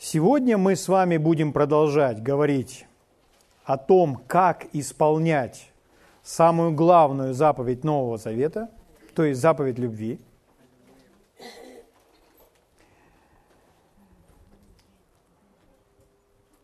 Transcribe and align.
Сегодня 0.00 0.56
мы 0.56 0.76
с 0.76 0.86
вами 0.86 1.16
будем 1.16 1.52
продолжать 1.52 2.22
говорить 2.22 2.86
о 3.64 3.76
том, 3.76 4.22
как 4.28 4.68
исполнять 4.72 5.72
самую 6.22 6.72
главную 6.72 7.34
заповедь 7.34 7.82
Нового 7.82 8.16
Завета, 8.16 8.70
то 9.16 9.24
есть 9.24 9.40
заповедь 9.40 9.76
любви. 9.76 10.20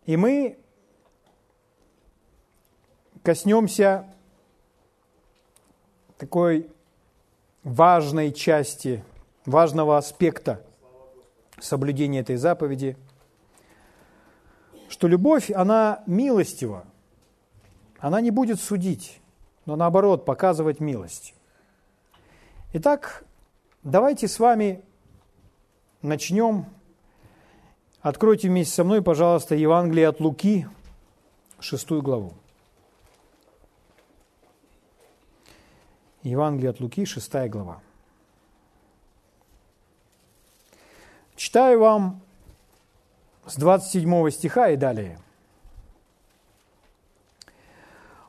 И 0.07 0.17
мы 0.17 0.57
коснемся 3.25 4.07
такой 6.19 6.71
важной 7.65 8.33
части, 8.33 9.03
важного 9.45 9.99
аспекта 9.99 10.65
соблюдения 11.59 12.21
этой 12.21 12.37
заповеди– 12.37 12.97
что 14.89 15.09
любовь, 15.09 15.51
она 15.51 16.03
милостива. 16.07 16.85
Она 17.99 18.21
не 18.21 18.31
будет 18.31 18.61
судить, 18.61 19.21
но 19.67 19.77
наоборот 19.77 20.25
показывать 20.25 20.81
милость. 20.81 21.35
Итак, 22.75 23.25
давайте 23.83 24.29
с 24.29 24.39
вами 24.39 24.83
начнем. 26.03 26.67
Откройте 28.03 28.49
вместе 28.49 28.75
со 28.75 28.85
мной, 28.85 29.01
пожалуйста, 29.01 29.55
Евангелие 29.55 30.09
от 30.09 30.21
Луки, 30.21 30.69
шестую 31.61 32.03
главу. 32.03 32.35
Евангелие 36.23 36.71
от 36.71 36.81
Луки, 36.81 37.05
шестая 37.05 37.49
глава. 37.49 37.81
Читаю 41.37 41.81
вам 41.81 42.24
с 43.47 43.57
27 43.57 44.31
стиха 44.31 44.71
и 44.71 44.77
далее. 44.77 45.19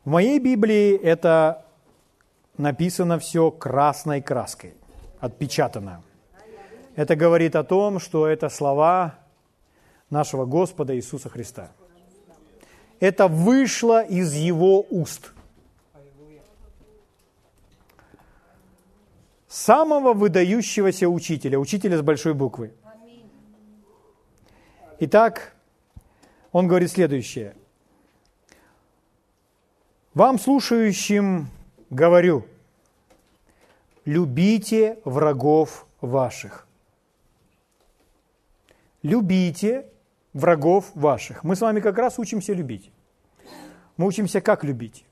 В 0.04 0.10
моей 0.10 0.40
Библии 0.40 0.96
это 0.96 1.66
написано 2.58 3.18
все 3.18 3.50
красной 3.52 4.22
краской, 4.22 4.76
отпечатано. 5.20 6.04
Это 6.96 7.16
говорит 7.16 7.56
о 7.56 7.64
том, 7.64 8.00
что 8.00 8.28
это 8.28 8.50
слова 8.50 9.16
нашего 10.10 10.46
Господа 10.46 10.96
Иисуса 10.96 11.30
Христа. 11.30 11.72
Это 13.00 13.28
вышло 13.28 14.04
из 14.04 14.34
Его 14.34 14.86
уст. 14.90 15.32
Самого 19.48 20.14
выдающегося 20.14 21.08
учителя, 21.10 21.60
учителя 21.60 21.98
с 21.98 22.02
большой 22.02 22.34
буквы– 22.34 22.74
Итак, 24.98 25.54
он 26.54 26.70
говорит 26.70 26.90
следующее. 26.90 27.54
Вам, 30.14 30.40
слушающим, 30.40 31.50
говорю, 31.90 32.46
любите 34.06 34.98
врагов 35.04 35.86
ваших. 36.00 36.66
Любите 39.04 39.86
врагов 40.32 40.92
ваших. 40.96 41.44
Мы 41.44 41.58
с 41.58 41.62
вами 41.62 41.82
как 41.82 41.98
раз 41.98 42.18
учимся 42.18 42.54
любить. 42.54 42.90
Мы 43.98 44.08
учимся, 44.08 44.40
как 44.40 44.64
любить. 44.64 45.06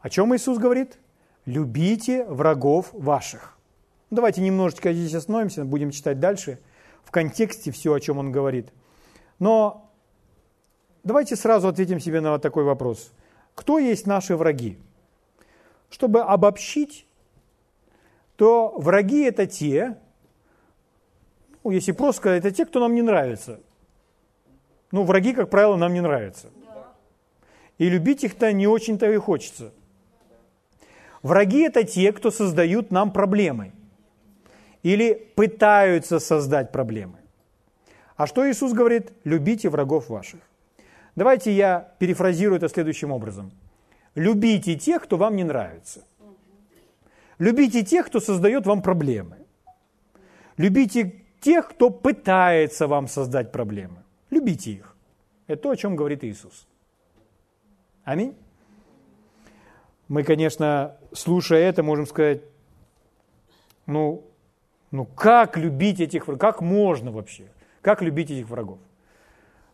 О 0.00 0.10
чем 0.10 0.34
Иисус 0.34 0.58
говорит? 0.58 0.98
Любите 1.44 2.24
врагов 2.24 2.90
ваших. 2.92 3.56
Давайте 4.10 4.40
немножечко 4.40 4.92
здесь 4.92 5.14
остановимся, 5.14 5.64
будем 5.64 5.92
читать 5.92 6.18
дальше. 6.18 6.58
В 7.04 7.12
контексте 7.12 7.70
все, 7.70 7.92
о 7.92 8.00
чем 8.00 8.18
он 8.18 8.32
говорит– 8.32 8.72
но 9.42 9.90
давайте 11.02 11.34
сразу 11.34 11.66
ответим 11.66 11.98
себе 11.98 12.20
на 12.20 12.30
вот 12.30 12.42
такой 12.42 12.62
вопрос. 12.62 13.10
Кто 13.56 13.80
есть 13.80 14.06
наши 14.06 14.36
враги? 14.36 14.78
Чтобы 15.90 16.20
обобщить, 16.20 17.06
то 18.36 18.72
враги 18.78 19.24
это 19.24 19.48
те, 19.48 19.98
ну, 21.64 21.72
если 21.72 21.90
просто 21.90 22.20
сказать, 22.20 22.44
это 22.44 22.54
те, 22.54 22.64
кто 22.64 22.78
нам 22.78 22.94
не 22.94 23.02
нравится. 23.02 23.58
Ну, 24.92 25.02
враги, 25.02 25.32
как 25.32 25.50
правило, 25.50 25.74
нам 25.74 25.92
не 25.92 26.00
нравятся. 26.00 26.50
И 27.78 27.88
любить 27.88 28.22
их-то 28.22 28.52
не 28.52 28.68
очень-то 28.68 29.10
и 29.10 29.16
хочется. 29.16 29.72
Враги 31.22 31.62
это 31.62 31.82
те, 31.82 32.12
кто 32.12 32.30
создают 32.30 32.92
нам 32.92 33.12
проблемы 33.12 33.72
или 34.84 35.14
пытаются 35.34 36.20
создать 36.20 36.70
проблемы. 36.70 37.21
А 38.22 38.26
что 38.28 38.48
Иисус 38.48 38.72
говорит? 38.72 39.12
Любите 39.24 39.68
врагов 39.68 40.08
ваших. 40.08 40.38
Давайте 41.16 41.50
я 41.50 41.92
перефразирую 41.98 42.56
это 42.56 42.68
следующим 42.68 43.10
образом. 43.10 43.50
Любите 44.14 44.76
тех, 44.76 45.02
кто 45.02 45.16
вам 45.16 45.34
не 45.34 45.42
нравится. 45.42 46.04
Любите 47.40 47.82
тех, 47.82 48.06
кто 48.06 48.20
создает 48.20 48.64
вам 48.64 48.80
проблемы. 48.80 49.38
Любите 50.56 51.24
тех, 51.40 51.70
кто 51.70 51.90
пытается 51.90 52.86
вам 52.86 53.08
создать 53.08 53.50
проблемы. 53.50 54.04
Любите 54.30 54.70
их. 54.70 54.96
Это 55.48 55.62
то, 55.62 55.70
о 55.70 55.76
чем 55.76 55.96
говорит 55.96 56.22
Иисус. 56.22 56.68
Аминь. 58.04 58.36
Мы, 60.06 60.22
конечно, 60.22 60.96
слушая 61.12 61.68
это, 61.68 61.82
можем 61.82 62.06
сказать, 62.06 62.42
ну, 63.86 64.22
ну 64.92 65.06
как 65.06 65.56
любить 65.56 65.98
этих? 65.98 66.26
Как 66.38 66.60
можно 66.60 67.10
вообще? 67.10 67.48
Как 67.82 68.00
любить 68.00 68.30
этих 68.30 68.48
врагов? 68.48 68.78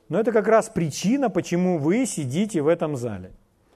Но 0.09 0.19
это 0.19 0.33
как 0.33 0.49
раз 0.49 0.71
причина, 0.71 1.29
почему 1.29 1.79
вы 1.79 2.07
сидите 2.07 2.63
в 2.63 2.67
этом 2.67 2.97
зале. 2.97 3.31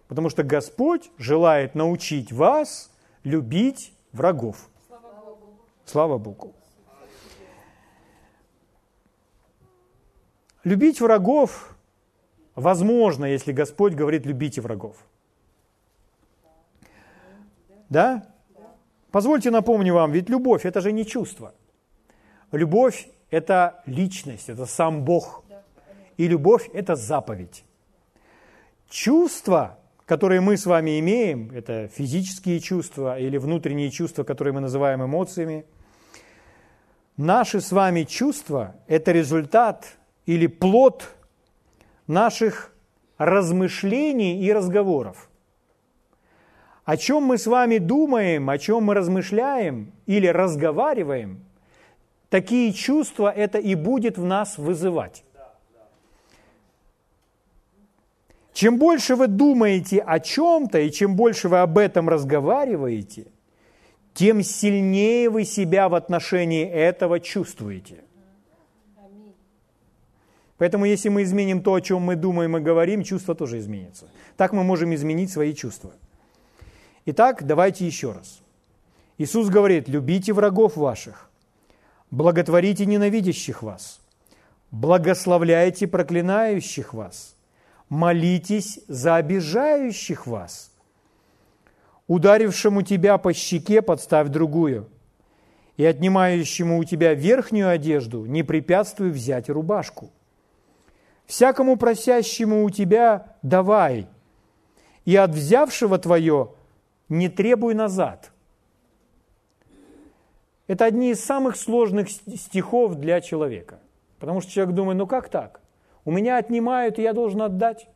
Потому 0.09 0.31
что 0.31 0.43
Господь 0.43 1.11
желает 1.19 1.75
научить 1.75 2.33
вас 2.33 2.91
любить 3.23 3.93
врагов. 4.13 4.69
Слава 5.85 6.19
Богу. 6.19 6.55
Любить 10.65 11.01
врагов 11.01 11.77
возможно, 12.55 13.25
если 13.25 13.53
Господь 13.53 13.95
говорит 13.95 14.27
«любите 14.27 14.61
врагов». 14.61 14.97
Да? 17.89 18.27
Позвольте 19.11 19.51
напомню 19.51 19.95
вам, 19.95 20.13
ведь 20.13 20.31
любовь– 20.31 20.65
это 20.65 20.81
же 20.81 20.93
не 20.93 21.05
чувство. 21.05 21.53
Любовь 22.53 23.09
это 23.33 23.83
личность, 23.87 24.51
это 24.51 24.67
сам 24.67 25.05
Бог. 25.05 25.43
И 26.19 26.29
любовь– 26.29 26.69
это 26.75 26.95
заповедь. 26.95 27.65
Чувства, 28.91 29.79
которые 30.05 30.43
мы 30.43 30.59
с 30.59 30.67
вами 30.67 31.01
имеем, 31.01 31.51
это 31.51 31.89
физические 31.89 32.61
чувства 32.61 33.19
или 33.19 33.39
внутренние 33.39 33.91
чувства, 33.91 34.23
которые 34.23 34.53
мы 34.53 34.61
называем 34.61 35.03
эмоциями, 35.03 35.65
наши 37.17 37.63
с 37.63 37.73
вами 37.73 38.03
чувства– 38.05 38.77
это 38.87 39.13
результат 39.13 39.97
или 40.27 40.47
плод 40.47 41.09
наших 42.07 42.71
размышлений 43.17 44.45
и 44.45 44.53
разговоров. 44.53 45.31
О 46.85 46.99
чем 46.99 47.23
мы 47.23 47.39
с 47.39 47.47
вами 47.47 47.79
думаем, 47.79 48.51
о 48.51 48.59
чем 48.59 48.85
мы 48.85 48.95
размышляем 48.95 49.93
или 50.05 50.27
разговариваем– 50.27 51.47
такие 52.33 52.73
чувства 52.73 53.31
это 53.31 53.59
и 53.59 53.75
будет 53.75 54.17
в 54.17 54.25
нас 54.25 54.57
вызывать. 54.57 55.23
Чем 58.55 58.79
больше 58.79 59.17
вы 59.17 59.27
думаете 59.27 59.99
о 59.99 60.19
чем-то, 60.19 60.79
и 60.79 60.91
чем 60.91 61.15
больше 61.15 61.51
вы 61.51 61.59
об 61.59 61.77
этом 61.77 62.09
разговариваете, 62.09 63.27
тем 64.15 64.43
сильнее 64.43 65.29
вы 65.29 65.45
себя 65.45 65.91
в 65.91 65.95
отношении 65.95 66.67
этого 66.67 67.21
чувствуете. 67.21 68.03
Поэтому 70.57 70.87
если 70.87 71.11
мы 71.11 71.25
изменим 71.25 71.63
то, 71.63 71.75
о 71.75 71.81
чем 71.83 72.01
мы 72.01 72.17
думаем 72.17 72.57
и 72.57 72.61
говорим, 72.61 73.03
чувство 73.03 73.35
тоже 73.35 73.59
изменится. 73.59 74.07
Так 74.39 74.55
мы 74.55 74.65
можем 74.65 74.95
изменить 74.95 75.31
свои 75.31 75.53
чувства. 75.53 75.93
Итак, 77.05 77.45
давайте 77.47 77.87
еще 77.87 78.13
раз. 78.13 78.41
Иисус 79.19 79.51
говорит, 79.51 79.87
любите 79.89 80.33
врагов 80.33 80.77
ваших, 80.77 81.32
благотворите 82.13 82.87
ненавидящих 82.87 83.63
вас, 83.63 84.01
благословляйте 84.71 85.89
проклинающих 85.89 86.95
вас, 86.95 87.35
молитесь 87.89 88.81
за 88.87 89.17
обижающих 89.17 90.27
вас. 90.27 90.71
Ударившему 92.07 92.83
тебя 92.83 93.17
по 93.17 93.33
щеке 93.33 93.81
подставь 93.81 94.29
другую, 94.29 94.89
и 95.79 95.85
отнимающему 95.85 96.79
у 96.79 96.85
тебя 96.85 97.15
верхнюю 97.15 97.71
одежду 97.71 98.27
не 98.27 98.43
препятствуй 98.43 99.11
взять 99.11 99.49
рубашку. 99.49 100.11
Всякому 101.25 101.77
просящему 101.77 102.65
у 102.65 102.71
тебя 102.71 103.37
давай, 103.41 104.07
и 105.07 105.17
от 105.17 105.31
взявшего 105.31 105.99
твое 105.99 106.51
не 107.09 107.31
требуй 107.31 107.73
назад. 107.73 108.32
Это 110.67 110.85
одни 110.85 111.11
из 111.11 111.25
самых 111.25 111.57
сложных 111.57 112.11
стихов 112.11 112.95
для 112.97 113.21
человека. 113.21 113.81
Потому 114.19 114.41
что 114.41 114.51
человек 114.53 114.75
думает, 114.75 114.99
ну 114.99 115.07
как 115.07 115.29
так? 115.29 115.61
У 116.05 116.11
меня 116.11 116.37
отнимают, 116.37 116.99
и 116.99 117.03
я 117.03 117.13
должен 117.13 117.43
отдать. 117.43 117.89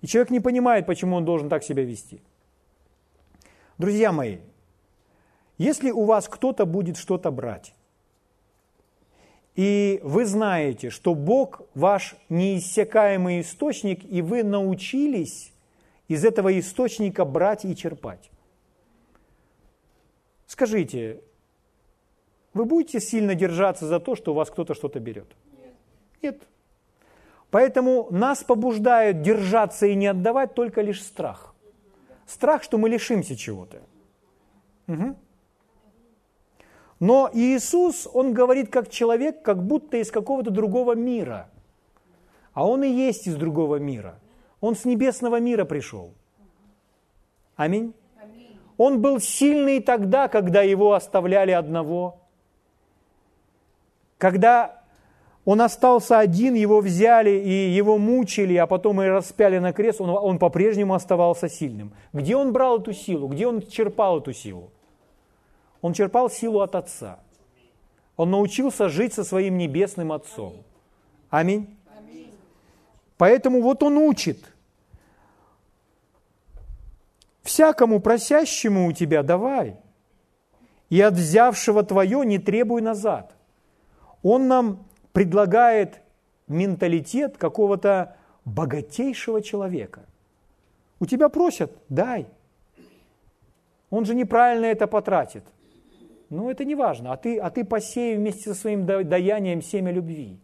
И 0.00 0.06
человек 0.06 0.30
не 0.30 0.40
понимает, 0.40 0.86
почему 0.86 1.16
он 1.16 1.24
должен 1.24 1.48
так 1.48 1.62
себя 1.62 1.84
вести. 1.84 2.20
Друзья 3.78 4.12
мои, 4.12 4.38
если 5.56 5.90
у 5.90 6.04
вас 6.04 6.28
кто-то 6.28 6.66
будет 6.66 6.96
что-то 6.96 7.30
брать, 7.30 7.74
и 9.54 9.98
вы 10.04 10.24
знаете, 10.24 10.90
что 10.90 11.16
Бог 11.16 11.62
ваш 11.74 12.14
неиссякаемый 12.28 13.40
источник, 13.40 14.04
и 14.04 14.22
вы 14.22 14.44
научились 14.44 15.52
из 16.06 16.24
этого 16.24 16.56
источника 16.58 17.24
брать 17.24 17.64
и 17.64 17.74
черпать. 17.74 18.30
Скажите, 20.48 21.20
вы 22.54 22.64
будете 22.64 23.00
сильно 23.00 23.34
держаться 23.34 23.86
за 23.86 24.00
то, 24.00 24.16
что 24.16 24.32
у 24.32 24.34
вас 24.34 24.50
кто-то 24.50 24.72
что-то 24.72 24.98
берет? 24.98 25.28
Нет. 25.62 25.74
Нет. 26.22 26.42
Поэтому 27.50 28.08
нас 28.10 28.42
побуждают 28.44 29.20
держаться 29.20 29.86
и 29.86 29.94
не 29.94 30.06
отдавать 30.06 30.54
только 30.54 30.80
лишь 30.80 31.02
страх. 31.02 31.54
Страх, 32.26 32.62
что 32.62 32.78
мы 32.78 32.88
лишимся 32.88 33.36
чего-то. 33.36 33.82
Угу. 34.86 35.16
Но 37.00 37.30
Иисус, 37.34 38.08
Он 38.10 38.32
говорит 38.32 38.70
как 38.70 38.88
человек, 38.88 39.42
как 39.42 39.62
будто 39.62 39.98
из 39.98 40.10
какого-то 40.10 40.50
другого 40.50 40.94
мира. 40.94 41.50
А 42.54 42.66
Он 42.66 42.82
и 42.82 42.88
есть 42.88 43.26
из 43.26 43.36
другого 43.36 43.76
мира. 43.76 44.18
Он 44.62 44.74
с 44.74 44.86
небесного 44.86 45.40
мира 45.40 45.66
пришел. 45.66 46.14
Аминь. 47.54 47.92
Он 48.78 49.02
был 49.02 49.20
сильный 49.20 49.80
тогда, 49.80 50.28
когда 50.28 50.62
его 50.62 50.94
оставляли 50.94 51.50
одного. 51.50 52.20
Когда 54.16 54.82
он 55.44 55.60
остался 55.60 56.18
один, 56.20 56.54
его 56.54 56.80
взяли 56.80 57.30
и 57.30 57.70
его 57.70 57.98
мучили, 57.98 58.54
а 58.56 58.66
потом 58.66 59.02
и 59.02 59.06
распяли 59.06 59.58
на 59.58 59.72
крест, 59.72 60.00
он, 60.00 60.10
он 60.10 60.38
по-прежнему 60.38 60.94
оставался 60.94 61.48
сильным. 61.48 61.92
Где 62.12 62.36
он 62.36 62.52
брал 62.52 62.78
эту 62.78 62.92
силу? 62.92 63.28
Где 63.28 63.48
он 63.48 63.62
черпал 63.62 64.20
эту 64.20 64.32
силу? 64.32 64.70
Он 65.82 65.92
черпал 65.92 66.30
силу 66.30 66.60
от 66.60 66.74
Отца. 66.74 67.18
Он 68.16 68.30
научился 68.30 68.88
жить 68.88 69.12
со 69.12 69.24
своим 69.24 69.58
небесным 69.58 70.12
Отцом. 70.12 70.54
Аминь. 71.30 71.74
Поэтому 73.16 73.60
вот 73.60 73.82
он 73.82 73.96
учит. 73.96 74.38
Всякому 77.48 77.98
просящему 78.00 78.86
у 78.86 78.92
тебя 78.92 79.22
давай, 79.22 79.76
и 80.90 81.00
от 81.00 81.14
взявшего 81.14 81.82
твое 81.82 82.26
не 82.26 82.38
требуй 82.38 82.82
назад. 82.82 83.34
Он 84.22 84.48
нам 84.48 84.84
предлагает 85.14 86.02
менталитет 86.46 87.38
какого-то 87.38 88.18
богатейшего 88.44 89.40
человека. 89.40 90.02
У 91.00 91.06
тебя 91.06 91.30
просят, 91.30 91.72
дай. 91.88 92.26
Он 93.88 94.04
же 94.04 94.14
неправильно 94.14 94.66
это 94.66 94.86
потратит. 94.86 95.44
Ну, 96.28 96.50
это 96.50 96.66
не 96.66 96.74
важно. 96.74 97.14
А 97.14 97.16
ты, 97.16 97.38
а 97.38 97.48
ты 97.48 97.64
посеи 97.64 98.16
вместе 98.16 98.52
со 98.52 98.54
своим 98.54 98.84
даянием 98.84 99.62
семя 99.62 99.90
любви. 99.90 100.38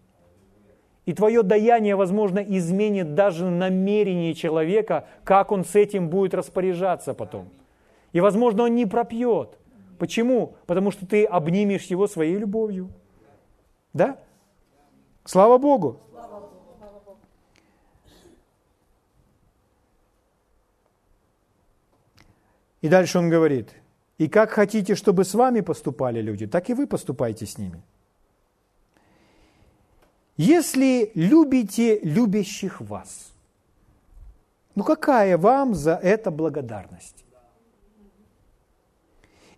И 1.06 1.12
твое 1.12 1.42
даяние, 1.42 1.96
возможно, 1.96 2.38
изменит 2.38 3.14
даже 3.14 3.50
намерение 3.50 4.34
человека, 4.34 5.06
как 5.24 5.52
он 5.52 5.64
с 5.64 5.74
этим 5.74 6.08
будет 6.08 6.34
распоряжаться 6.34 7.14
потом. 7.14 7.50
И, 8.12 8.20
возможно, 8.20 8.64
он 8.64 8.74
не 8.74 8.86
пропьет. 8.86 9.58
Почему? 9.98 10.56
Потому 10.66 10.90
что 10.90 11.06
ты 11.06 11.24
обнимешь 11.24 11.84
его 11.84 12.06
своей 12.06 12.36
любовью. 12.36 12.88
Да? 13.92 14.18
Слава 15.24 15.58
Богу! 15.58 16.00
И 22.80 22.88
дальше 22.88 23.18
он 23.18 23.30
говорит– 23.30 23.74
и 24.18 24.28
как 24.28 24.50
хотите, 24.50 24.94
чтобы 24.94 25.24
с 25.24 25.34
вами 25.34 25.60
поступали 25.60 26.20
люди, 26.20 26.46
так 26.46 26.70
и 26.70 26.74
вы 26.74 26.86
поступайте 26.86 27.46
с 27.46 27.58
ними. 27.58 27.82
Если 30.36 31.12
любите 31.14 32.00
любящих 32.00 32.80
вас, 32.80 33.32
ну 34.74 34.82
какая 34.82 35.38
вам 35.38 35.74
за 35.74 35.94
это 35.94 36.30
благодарность? 36.30 37.24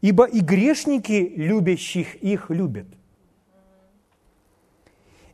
Ибо 0.02 0.24
и 0.24 0.40
грешники 0.40 1.32
любящих 1.36 2.16
их 2.16 2.50
любят. 2.50 2.86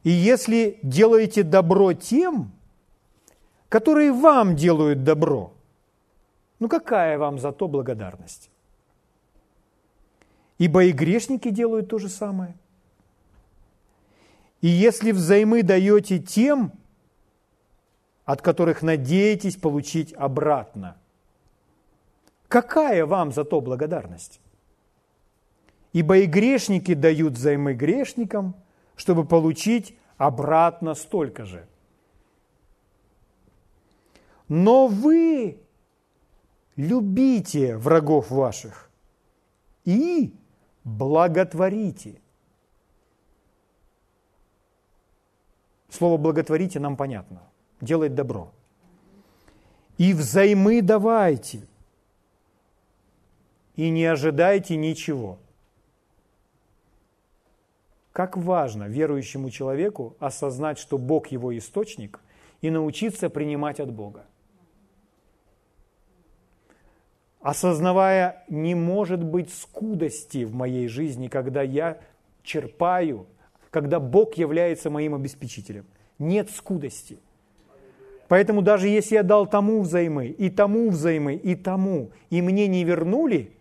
И 0.04 0.10
если 0.10 0.78
делаете 0.82 1.42
добро 1.42 1.92
тем, 1.92 2.52
которые 3.68 4.12
вам 4.12 4.54
делают 4.56 5.02
добро, 5.02 5.52
ну 6.60 6.68
какая 6.68 7.18
вам 7.18 7.38
за 7.38 7.52
то 7.52 7.66
благодарность? 7.68 8.52
ибо 10.62 10.84
и 10.84 10.92
грешники 10.92 11.50
делают 11.50 11.88
то 11.88 11.98
же 11.98 12.08
самое. 12.08 12.54
И 14.62 14.68
если 14.68 15.10
взаймы 15.10 15.62
даете 15.62 16.18
тем, 16.18 16.72
от 18.24 18.40
которых 18.40 18.80
надеетесь 18.80 19.56
получить 19.56 20.14
обратно, 20.14 20.96
какая 22.46 23.04
вам 23.04 23.32
за 23.32 23.44
то 23.44 23.60
благодарность? 23.60 24.40
Ибо 25.92 26.18
и 26.18 26.26
грешники 26.26 26.94
дают 26.94 27.34
взаймы 27.34 27.74
грешникам, 27.74 28.54
чтобы 28.94 29.26
получить 29.26 29.98
обратно 30.16 30.94
столько 30.94 31.44
же. 31.44 31.66
Но 34.48 34.86
вы 34.86 35.60
любите 36.76 37.76
врагов 37.76 38.30
ваших 38.30 38.90
и 39.84 40.32
благотворите. 40.84 42.21
Слово 45.92 46.16
благотворите 46.16 46.80
нам 46.80 46.96
понятно. 46.96 47.42
Делать 47.82 48.14
добро. 48.14 48.50
И 49.98 50.14
взаймы 50.14 50.80
давайте. 50.80 51.68
И 53.76 53.90
не 53.90 54.06
ожидайте 54.06 54.76
ничего. 54.76 55.38
Как 58.12 58.38
важно 58.38 58.84
верующему 58.84 59.50
человеку 59.50 60.16
осознать, 60.18 60.78
что 60.78 60.96
Бог 60.96 61.28
его 61.28 61.56
источник, 61.56 62.20
и 62.62 62.70
научиться 62.70 63.28
принимать 63.28 63.78
от 63.78 63.92
Бога. 63.92 64.24
осознавая, 67.42 68.44
не 68.48 68.74
может 68.74 69.22
быть 69.22 69.52
скудости 69.52 70.44
в 70.44 70.54
моей 70.54 70.86
жизни, 70.86 71.26
когда 71.26 71.62
я 71.62 72.00
черпаю, 72.44 73.26
когда 73.72 73.98
Бог 73.98 74.34
является 74.34 74.90
моим 74.90 75.14
обеспечителем. 75.14 75.86
Нет 76.18 76.50
скудости. 76.50 77.18
Поэтому 78.28 78.62
даже 78.62 78.86
если 78.86 79.16
я 79.16 79.22
дал 79.22 79.46
тому 79.46 79.80
взаймы, 79.80 80.26
и 80.26 80.50
тому 80.50 80.90
взаймы, 80.90 81.34
и 81.34 81.54
тому, 81.54 82.10
и 82.30 82.42
мне 82.42 82.68
не 82.68 82.84
вернули, 82.84 83.56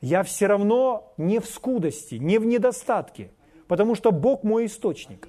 я 0.00 0.22
все 0.22 0.46
равно 0.46 1.12
не 1.16 1.40
в 1.40 1.46
скудости, 1.46 2.16
не 2.16 2.38
в 2.38 2.44
недостатке, 2.44 3.30
потому 3.66 3.94
что 3.94 4.12
Бог 4.12 4.44
мой 4.44 4.66
источник. 4.66 5.26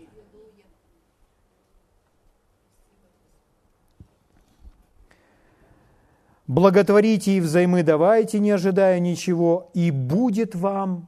Благотворите 6.48 7.38
и 7.38 7.40
взаймы 7.40 7.82
давайте, 7.82 8.40
не 8.40 8.52
ожидая 8.52 9.00
ничего, 9.00 9.72
и 9.74 9.90
будет 9.90 10.54
вам 10.54 11.08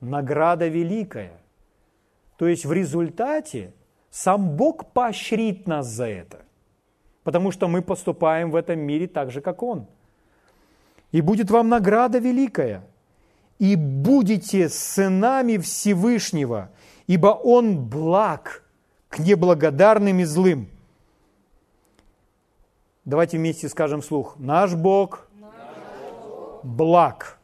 награда 0.00 0.68
великая. 0.68 1.40
То 2.36 2.46
есть 2.46 2.64
в 2.64 2.72
результате 2.72 3.72
сам 4.10 4.56
Бог 4.56 4.92
поощрит 4.92 5.66
нас 5.66 5.86
за 5.86 6.06
это, 6.06 6.44
потому 7.24 7.50
что 7.50 7.68
мы 7.68 7.82
поступаем 7.82 8.50
в 8.50 8.56
этом 8.56 8.78
мире 8.78 9.06
так 9.06 9.30
же, 9.30 9.40
как 9.40 9.62
Он. 9.62 9.86
И 11.12 11.20
будет 11.20 11.50
вам 11.50 11.68
награда 11.68 12.18
великая, 12.18 12.84
и 13.58 13.76
будете 13.76 14.68
сынами 14.68 15.56
Всевышнего, 15.56 16.70
ибо 17.06 17.28
Он 17.28 17.88
благ 17.88 18.64
к 19.08 19.18
неблагодарным 19.18 20.20
и 20.20 20.24
злым– 20.24 20.68
Давайте 23.06 23.38
вместе 23.38 23.68
скажем 23.68 24.02
слух. 24.02 24.34
Наш 24.36 24.74
Бог, 24.74 25.28
благ. 26.64 27.38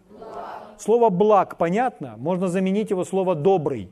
Слово 0.77 1.09
благ 1.09 1.57
понятно? 1.57 2.17
Можно 2.17 2.49
заменить 2.49 2.91
его 2.91 3.05
слово 3.05 3.37
добрый. 3.37 3.89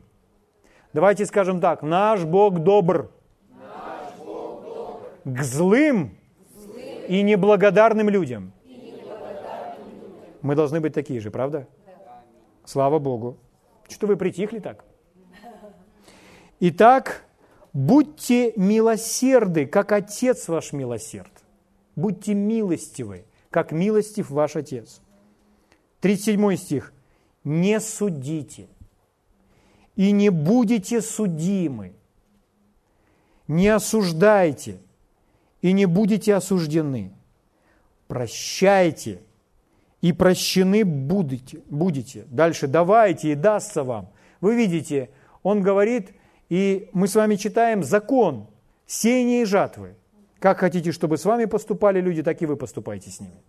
Давайте 0.92 1.26
скажем 1.26 1.60
так. 1.60 1.82
Наш 1.82 2.24
Бог 2.24 2.60
добр. 2.60 3.10
К 5.24 5.42
злым, 5.42 6.16
и 7.08 7.22
неблагодарным 7.22 8.08
людям. 8.08 8.52
Мы 10.42 10.54
должны 10.54 10.80
быть 10.80 10.94
такие 10.94 11.20
же, 11.20 11.30
правда? 11.30 11.66
Слава 12.64 12.98
Богу. 12.98 13.36
Что 13.88 14.06
вы 14.06 14.16
притихли 14.16 14.60
так? 14.60 14.84
Итак, 16.60 17.24
Будьте 17.72 18.52
милосерды, 18.56 19.66
как 19.66 19.92
Отец 19.92 20.48
ваш 20.48 20.72
милосерд. 20.72 21.30
Будьте 21.94 22.34
милостивы, 22.34 23.24
как 23.50 23.70
милостив 23.70 24.30
ваш 24.30 24.56
Отец. 24.56 25.00
37 26.00 26.56
стих. 26.56 26.92
Не 27.44 27.80
судите, 27.80 28.68
и 30.00 30.12
не 30.12 30.30
будете 30.30 31.02
судимы. 31.02 31.92
Не 33.48 33.68
осуждайте, 33.68 34.78
и 35.60 35.72
не 35.72 35.84
будете 35.84 36.34
осуждены. 36.34 37.12
Прощайте, 38.08 39.20
и 40.00 40.14
прощены 40.14 40.86
будете. 40.86 41.60
будете. 41.68 42.24
Дальше 42.30 42.66
давайте, 42.66 43.32
и 43.32 43.34
дастся 43.34 43.84
вам. 43.84 44.08
Вы 44.40 44.56
видите, 44.56 45.10
он 45.42 45.60
говорит, 45.60 46.14
и 46.48 46.88
мы 46.94 47.06
с 47.06 47.14
вами 47.14 47.36
читаем 47.36 47.84
закон 47.84 48.46
сеяния 48.86 49.42
и 49.42 49.44
жатвы. 49.44 49.96
Как 50.38 50.60
хотите, 50.60 50.92
чтобы 50.92 51.18
с 51.18 51.26
вами 51.26 51.44
поступали 51.44 52.00
люди, 52.00 52.22
так 52.22 52.40
и 52.40 52.46
вы 52.46 52.56
поступайте 52.56 53.10
с 53.10 53.20
ними. 53.20 53.42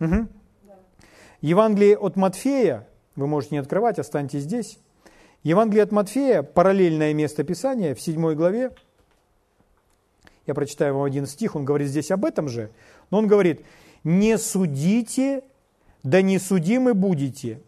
Угу. 0.00 0.26
Евангелие 1.42 1.98
от 1.98 2.16
Матфея, 2.16 2.88
вы 3.14 3.26
можете 3.26 3.56
не 3.56 3.58
открывать, 3.58 3.98
останьтесь 3.98 4.44
здесь. 4.44 4.78
Евангелие 5.42 5.84
от 5.84 5.92
Матфея, 5.92 6.42
параллельное 6.42 7.14
место 7.14 7.44
Писания 7.44 7.94
в 7.94 8.00
7 8.00 8.34
главе. 8.34 8.72
Я 10.46 10.54
прочитаю 10.54 10.94
вам 10.94 11.04
один 11.04 11.26
стих, 11.26 11.56
он 11.56 11.64
говорит 11.64 11.88
здесь 11.88 12.10
об 12.10 12.24
этом 12.24 12.48
же. 12.48 12.70
Но 13.10 13.18
он 13.18 13.26
говорит, 13.26 13.62
не 14.02 14.38
судите, 14.38 15.42
да 16.02 16.22
не 16.22 16.38
судимы 16.38 16.94
будете. 16.94 17.60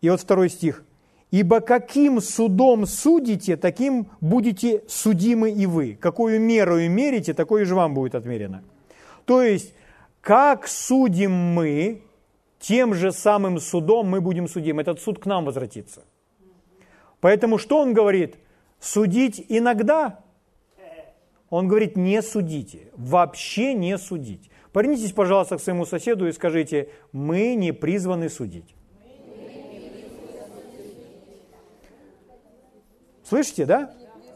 И 0.00 0.10
вот 0.10 0.20
второй 0.20 0.50
стих. 0.50 0.84
Ибо 1.30 1.60
каким 1.60 2.20
судом 2.20 2.86
судите, 2.86 3.56
таким 3.56 4.08
будете 4.20 4.82
судимы 4.86 5.50
и 5.50 5.64
вы. 5.64 5.96
Какую 5.98 6.40
меру 6.40 6.76
мерите, 6.88 7.32
такое 7.32 7.64
же 7.64 7.74
вам 7.74 7.94
будет 7.94 8.14
отмерено. 8.14 8.62
То 9.24 9.40
есть, 9.40 9.72
как 10.20 10.68
судим 10.68 11.32
мы, 11.32 12.02
тем 12.60 12.94
же 12.94 13.12
самым 13.12 13.60
судом 13.60 14.08
мы 14.08 14.20
будем 14.20 14.46
судим. 14.46 14.78
Этот 14.78 15.00
суд 15.00 15.18
к 15.18 15.26
нам 15.26 15.46
возвратится. 15.46 16.02
Поэтому 17.22 17.56
что 17.56 17.78
он 17.78 17.94
говорит? 17.94 18.34
Судить 18.80 19.46
иногда. 19.48 20.18
Он 21.50 21.68
говорит, 21.68 21.96
не 21.96 22.20
судите, 22.20 22.88
вообще 22.96 23.74
не 23.74 23.96
судить. 23.96 24.50
Повернитесь, 24.72 25.12
пожалуйста, 25.12 25.56
к 25.56 25.60
своему 25.60 25.86
соседу 25.86 26.26
и 26.26 26.32
скажите, 26.32 26.88
мы 27.12 27.54
не 27.54 27.72
призваны 27.72 28.28
судить. 28.28 28.74
Слышите, 33.22 33.66
да? 33.66 33.94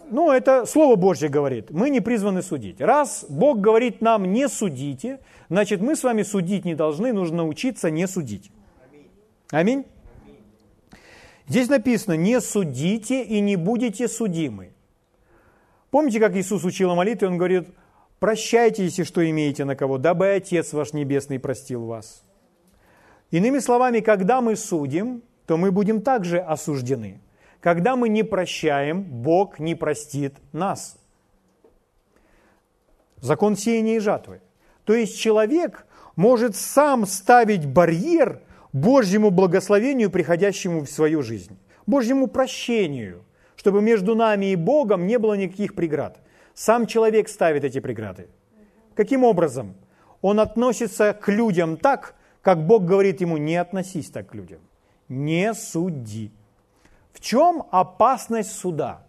Ну, 0.09 0.31
это 0.31 0.65
Слово 0.65 0.95
Божье 0.95 1.29
говорит. 1.29 1.71
Мы 1.71 1.91
не 1.91 2.01
призваны 2.01 2.43
судить. 2.43 2.81
Раз 2.81 3.27
Бог 3.29 3.61
говорит 3.61 4.01
нам 4.01 4.33
не 4.33 4.49
судите, 4.49 5.19
значит, 5.49 5.81
мы 5.81 5.97
с 5.97 6.05
вами 6.05 6.23
судить 6.23 6.65
не 6.65 6.77
должны, 6.77 7.13
нужно 7.13 7.39
научиться 7.39 7.91
не 7.91 8.07
судить. 8.07 8.53
Аминь. 9.51 9.87
Здесь 11.49 11.69
написано, 11.69 12.15
не 12.15 12.41
судите 12.41 13.23
и 13.23 13.41
не 13.41 13.57
будете 13.57 14.09
судимы. 14.09 14.73
Помните, 15.91 16.19
как 16.19 16.35
Иисус 16.35 16.65
учил 16.65 16.91
о 16.91 16.95
молитве? 16.95 17.29
Он 17.29 17.39
говорит, 17.39 17.69
прощайте, 18.19 18.85
если 18.85 19.05
что 19.05 19.29
имеете 19.29 19.65
на 19.65 19.77
кого, 19.77 19.99
дабы 19.99 20.29
Отец 20.29 20.73
ваш 20.73 20.93
Небесный 20.93 21.39
простил 21.39 21.85
вас. 21.85 22.23
Иными 23.31 23.61
словами, 23.61 24.01
когда 24.01 24.41
мы 24.41 24.57
судим, 24.57 25.23
то 25.47 25.57
мы 25.57 25.71
будем 25.71 26.03
также 26.03 26.39
осуждены. 26.39 27.21
Когда 27.61 27.97
мы 27.97 28.09
не 28.09 28.23
прощаем, 28.23 29.03
Бог 29.03 29.59
не 29.59 29.75
простит 29.75 30.35
нас. 30.53 30.99
Закон 33.21 33.57
сеяния 33.57 33.97
и 33.97 34.01
жатвы. 34.01 34.41
То 34.85 34.95
есть 34.95 35.19
человек 35.19 35.87
может 36.17 36.57
сам 36.57 37.07
ставить 37.07 37.67
барьер 37.67 38.43
Божьему 38.77 39.31
благословению, 39.31 40.11
приходящему 40.11 40.83
в 40.83 40.91
свою 40.91 41.23
жизнь, 41.23 41.57
Божьему 41.87 42.27
прощению, 42.27 43.25
чтобы 43.57 43.81
между 43.81 44.15
нами 44.15 44.53
и 44.53 44.57
Богом 44.57 45.07
не 45.07 45.19
было 45.19 45.33
никаких 45.33 45.75
преград. 45.75 46.19
Сам 46.53 46.87
человек 46.87 47.31
ставит 47.31 47.65
эти 47.65 47.81
преграды. 47.81 48.29
Каким 48.95 49.25
образом? 49.25 49.77
Он 50.21 50.41
относится 50.41 51.15
к 51.15 51.33
людям 51.33 51.79
так, 51.79 52.17
как 52.43 52.67
Бог 52.67 52.85
говорит 52.85 53.23
ему, 53.23 53.39
не 53.39 53.57
относись 53.57 54.11
так 54.11 54.29
к 54.29 54.35
людям. 54.35 54.61
Не 55.09 55.55
суди. 55.55 56.31
В 57.15 57.21
чем 57.23 57.63
опасность 57.71 58.53
суда? 58.53 59.07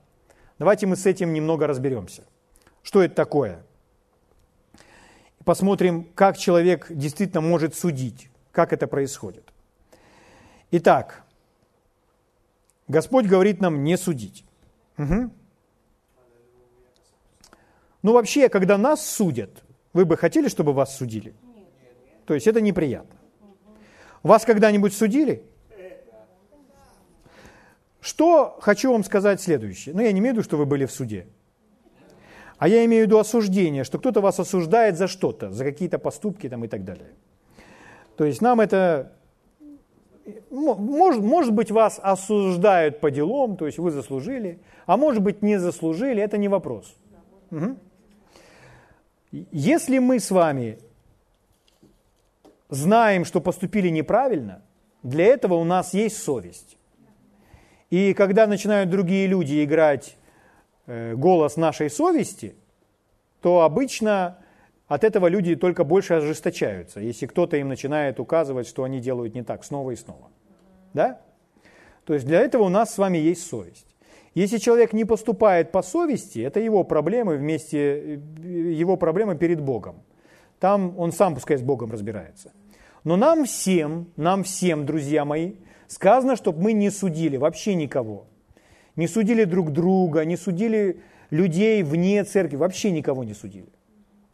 Давайте 0.59 0.87
мы 0.87 0.95
с 0.95 1.05
этим 1.05 1.33
немного 1.33 1.67
разберемся. 1.67 2.23
Что 2.83 3.03
это 3.03 3.15
такое? 3.15 3.65
Посмотрим, 5.43 6.07
как 6.15 6.37
человек 6.37 6.87
действительно 6.89 7.41
может 7.41 7.75
судить, 7.75 8.29
как 8.53 8.71
это 8.71 8.87
происходит. 8.87 9.43
Итак, 10.71 11.23
Господь 12.87 13.25
говорит 13.25 13.61
нам 13.61 13.83
не 13.83 13.97
судить. 13.97 14.45
Угу. 14.97 15.31
Ну 18.03 18.13
вообще, 18.13 18.49
когда 18.49 18.77
нас 18.77 19.05
судят, 19.05 19.63
вы 19.93 20.05
бы 20.05 20.17
хотели, 20.17 20.47
чтобы 20.47 20.73
вас 20.73 20.97
судили? 20.97 21.33
То 22.25 22.33
есть 22.33 22.47
это 22.47 22.61
неприятно. 22.61 23.15
Вас 24.23 24.45
когда-нибудь 24.45 24.93
судили? 24.93 25.43
Что 28.01 28.57
хочу 28.61 28.91
вам 28.91 29.03
сказать 29.03 29.41
следующее. 29.41 29.93
Ну, 29.93 30.01
я 30.01 30.11
не 30.11 30.19
имею 30.19 30.33
в 30.33 30.37
виду, 30.37 30.43
что 30.43 30.57
вы 30.57 30.65
были 30.65 30.85
в 30.85 30.91
суде. 30.91 31.27
А 32.57 32.67
я 32.67 32.85
имею 32.85 33.03
в 33.03 33.07
виду 33.07 33.19
осуждение, 33.19 33.83
что 33.83 33.99
кто-то 33.99 34.21
вас 34.21 34.39
осуждает 34.39 34.97
за 34.97 35.07
что-то, 35.07 35.51
за 35.51 35.63
какие-то 35.63 35.99
поступки 35.99 36.49
там 36.49 36.63
и 36.63 36.67
так 36.67 36.83
далее. 36.83 37.09
То 38.15 38.25
есть 38.25 38.41
нам 38.41 38.61
это... 38.61 39.13
Может, 40.49 41.23
может 41.23 41.53
быть, 41.53 41.71
вас 41.71 41.99
осуждают 42.01 42.99
по 42.99 43.11
делам, 43.11 43.57
то 43.57 43.65
есть 43.65 43.77
вы 43.77 43.91
заслужили, 43.91 44.59
а 44.85 44.97
может 44.97 45.21
быть, 45.21 45.41
не 45.41 45.59
заслужили, 45.59 46.21
это 46.21 46.37
не 46.37 46.47
вопрос. 46.47 46.95
Угу. 47.51 47.77
Если 49.51 49.99
мы 49.99 50.19
с 50.19 50.31
вами 50.31 50.79
знаем, 52.69 53.25
что 53.25 53.41
поступили 53.41 53.89
неправильно, 53.89 54.61
для 55.03 55.25
этого 55.25 55.55
у 55.55 55.63
нас 55.63 55.93
есть 55.93 56.21
совесть. 56.21 56.77
И 57.89 58.13
когда 58.13 58.47
начинают 58.47 58.89
другие 58.89 59.27
люди 59.27 59.63
играть 59.63 60.17
э, 60.85 61.15
голос 61.15 61.55
нашей 61.55 61.89
совести, 61.89 62.55
то 63.41 63.61
обычно 63.61 64.39
от 64.87 65.03
этого 65.03 65.27
люди 65.27 65.55
только 65.55 65.83
больше 65.83 66.15
ожесточаются, 66.15 66.99
если 66.99 67.25
кто-то 67.25 67.57
им 67.57 67.67
начинает 67.67 68.19
указывать, 68.19 68.67
что 68.67 68.83
они 68.83 68.99
делают 68.99 69.35
не 69.35 69.43
так 69.43 69.63
снова 69.63 69.91
и 69.91 69.95
снова. 69.95 70.29
Да? 70.93 71.21
То 72.05 72.13
есть 72.13 72.25
для 72.25 72.39
этого 72.39 72.63
у 72.63 72.69
нас 72.69 72.93
с 72.93 72.97
вами 72.97 73.17
есть 73.17 73.45
совесть. 73.47 73.85
Если 74.33 74.57
человек 74.57 74.93
не 74.93 75.03
поступает 75.03 75.71
по 75.71 75.81
совести, 75.81 76.39
это 76.39 76.59
его 76.59 76.83
проблемы 76.83 77.37
вместе, 77.37 77.77
э, 77.77 78.19
его 78.43 78.95
проблемы 78.97 79.35
перед 79.35 79.59
Богом. 79.59 80.03
Там 80.59 80.97
он 80.97 81.11
сам 81.11 81.33
пускай 81.33 81.57
с 81.57 81.61
Богом 81.61 81.91
разбирается. 81.91 82.51
Но 83.03 83.15
нам 83.15 83.45
всем, 83.45 84.07
нам 84.15 84.43
всем, 84.43 84.85
друзья 84.85 85.25
мои, 85.25 85.53
Сказано, 85.87 86.35
чтобы 86.35 86.61
мы 86.61 86.73
не 86.73 86.89
судили 86.89 87.37
вообще 87.37 87.73
никого. 87.73 88.27
Не 88.95 89.07
судили 89.07 89.45
друг 89.45 89.71
друга, 89.71 90.25
не 90.25 90.35
судили 90.35 91.01
людей 91.29 91.81
вне 91.83 92.23
церкви, 92.23 92.57
вообще 92.57 92.91
никого 92.91 93.23
не 93.23 93.33
судили. 93.33 93.69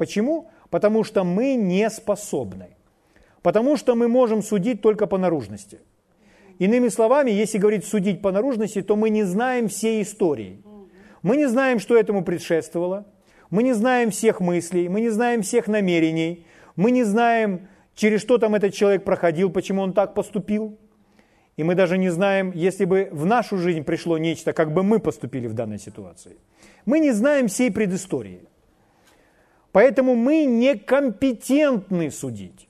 Почему? 0.03 0.49
Потому 0.69 1.05
что 1.05 1.23
мы 1.23 1.55
не 1.55 1.89
способны. 1.89 2.75
Потому 3.41 3.77
что 3.77 3.95
мы 3.95 4.09
можем 4.09 4.43
судить 4.43 4.81
только 4.81 5.07
по 5.07 5.17
наружности. 5.17 5.79
Иными 6.59 6.89
словами, 6.89 7.31
если 7.31 7.57
говорить 7.57 7.85
судить 7.85 8.21
по 8.21 8.33
наружности, 8.33 8.81
то 8.81 8.97
мы 8.97 9.09
не 9.09 9.23
знаем 9.23 9.69
всей 9.69 10.03
истории. 10.03 10.61
Мы 11.21 11.37
не 11.37 11.47
знаем, 11.47 11.79
что 11.79 11.95
этому 11.95 12.25
предшествовало. 12.25 13.05
Мы 13.49 13.63
не 13.63 13.71
знаем 13.71 14.11
всех 14.11 14.41
мыслей, 14.41 14.89
мы 14.89 14.99
не 14.99 15.09
знаем 15.09 15.41
всех 15.41 15.67
намерений. 15.67 16.45
Мы 16.75 16.91
не 16.91 17.05
знаем, 17.05 17.69
через 17.95 18.19
что 18.19 18.37
там 18.37 18.55
этот 18.55 18.73
человек 18.73 19.05
проходил, 19.05 19.49
почему 19.51 19.83
он 19.83 19.93
так 19.93 20.13
поступил. 20.13 20.77
И 21.55 21.63
мы 21.63 21.75
даже 21.75 21.97
не 21.97 22.09
знаем, 22.09 22.51
если 22.53 22.83
бы 22.83 23.07
в 23.13 23.25
нашу 23.25 23.57
жизнь 23.57 23.85
пришло 23.85 24.17
нечто, 24.17 24.51
как 24.51 24.73
бы 24.73 24.83
мы 24.83 24.99
поступили 24.99 25.47
в 25.47 25.53
данной 25.53 25.79
ситуации. 25.79 26.35
Мы 26.85 26.99
не 26.99 27.11
знаем 27.13 27.47
всей 27.47 27.71
предыстории. 27.71 28.41
Поэтому 29.73 30.15
мы 30.15 30.45
некомпетентны 30.45 32.11
судить. 32.11 32.69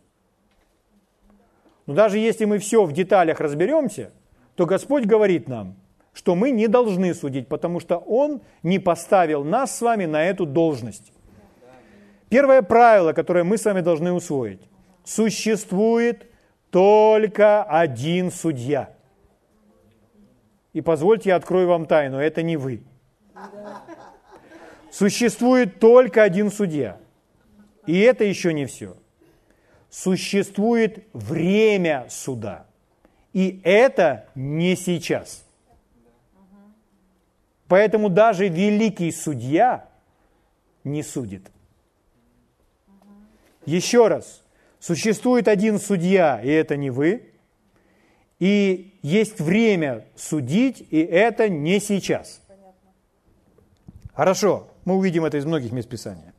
Но 1.85 1.93
даже 1.93 2.17
если 2.17 2.45
мы 2.45 2.59
все 2.59 2.85
в 2.85 2.93
деталях 2.93 3.41
разберемся, 3.41 4.11
то 4.55 4.65
Господь 4.65 5.05
говорит 5.05 5.49
нам, 5.49 5.75
что 6.13 6.33
мы 6.33 6.51
не 6.51 6.67
должны 6.67 7.13
судить, 7.13 7.49
потому 7.49 7.81
что 7.81 7.97
Он 7.97 8.41
не 8.63 8.79
поставил 8.79 9.43
нас 9.43 9.75
с 9.75 9.81
вами 9.81 10.05
на 10.05 10.23
эту 10.23 10.45
должность. 10.45 11.11
Первое 12.29 12.61
правило, 12.61 13.11
которое 13.11 13.43
мы 13.43 13.57
с 13.57 13.65
вами 13.65 13.81
должны 13.81 14.13
усвоить. 14.13 14.61
Существует 15.03 16.25
только 16.71 17.63
один 17.63 18.31
судья. 18.31 18.95
И 20.71 20.79
позвольте, 20.79 21.29
я 21.29 21.35
открою 21.35 21.67
вам 21.67 21.85
тайну, 21.85 22.17
это 22.17 22.41
не 22.43 22.55
вы. 22.55 22.81
Существует 24.93 25.79
только 25.79 26.21
один 26.21 26.51
судья. 26.51 26.99
И 27.87 27.99
это 27.99 28.25
еще 28.25 28.53
не 28.53 28.67
все. 28.67 28.95
Существует 29.89 31.07
время 31.13 32.05
суда. 32.11 32.67
И 33.33 33.59
это 33.63 34.27
не 34.35 34.75
сейчас. 34.75 35.43
Поэтому 37.67 38.09
даже 38.09 38.49
великий 38.49 39.11
судья 39.11 39.89
не 40.83 41.01
судит. 41.01 41.49
Еще 43.65 44.09
раз, 44.09 44.43
существует 44.79 45.47
один 45.47 45.79
судья, 45.79 46.39
и 46.39 46.49
это 46.49 46.77
не 46.77 46.91
вы. 46.91 47.31
И 48.37 48.93
есть 49.01 49.39
время 49.39 50.05
судить, 50.15 50.85
и 50.91 50.99
это 50.99 51.49
не 51.49 51.79
сейчас. 51.79 52.41
Хорошо, 54.13 54.69
мы 54.85 54.95
увидим 54.95 55.25
это 55.25 55.37
из 55.37 55.45
многих 55.45 55.71
мест 55.71 55.89
Писания. 55.89 56.33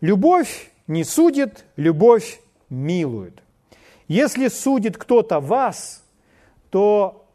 Любовь 0.00 0.70
не 0.86 1.04
судит, 1.04 1.64
любовь 1.76 2.40
милует. 2.68 3.42
Если 4.08 4.48
судит 4.48 4.96
кто-то 4.96 5.40
вас, 5.40 6.04
то 6.70 7.26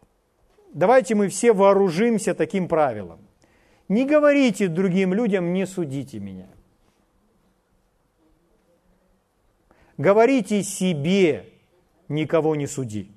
давайте 0.74 1.16
мы 1.16 1.30
все 1.30 1.54
вооружимся 1.54 2.34
таким 2.34 2.68
правилом. 2.68 3.20
Не 3.88 4.06
говорите 4.06 4.68
другим 4.68 5.14
людям, 5.14 5.54
не 5.54 5.66
судите 5.68 6.20
меня. 6.20 6.48
Говорите 9.98 10.64
себе, 10.64 11.50
никого 12.10 12.56
не 12.56 12.68
суди. 12.68 13.12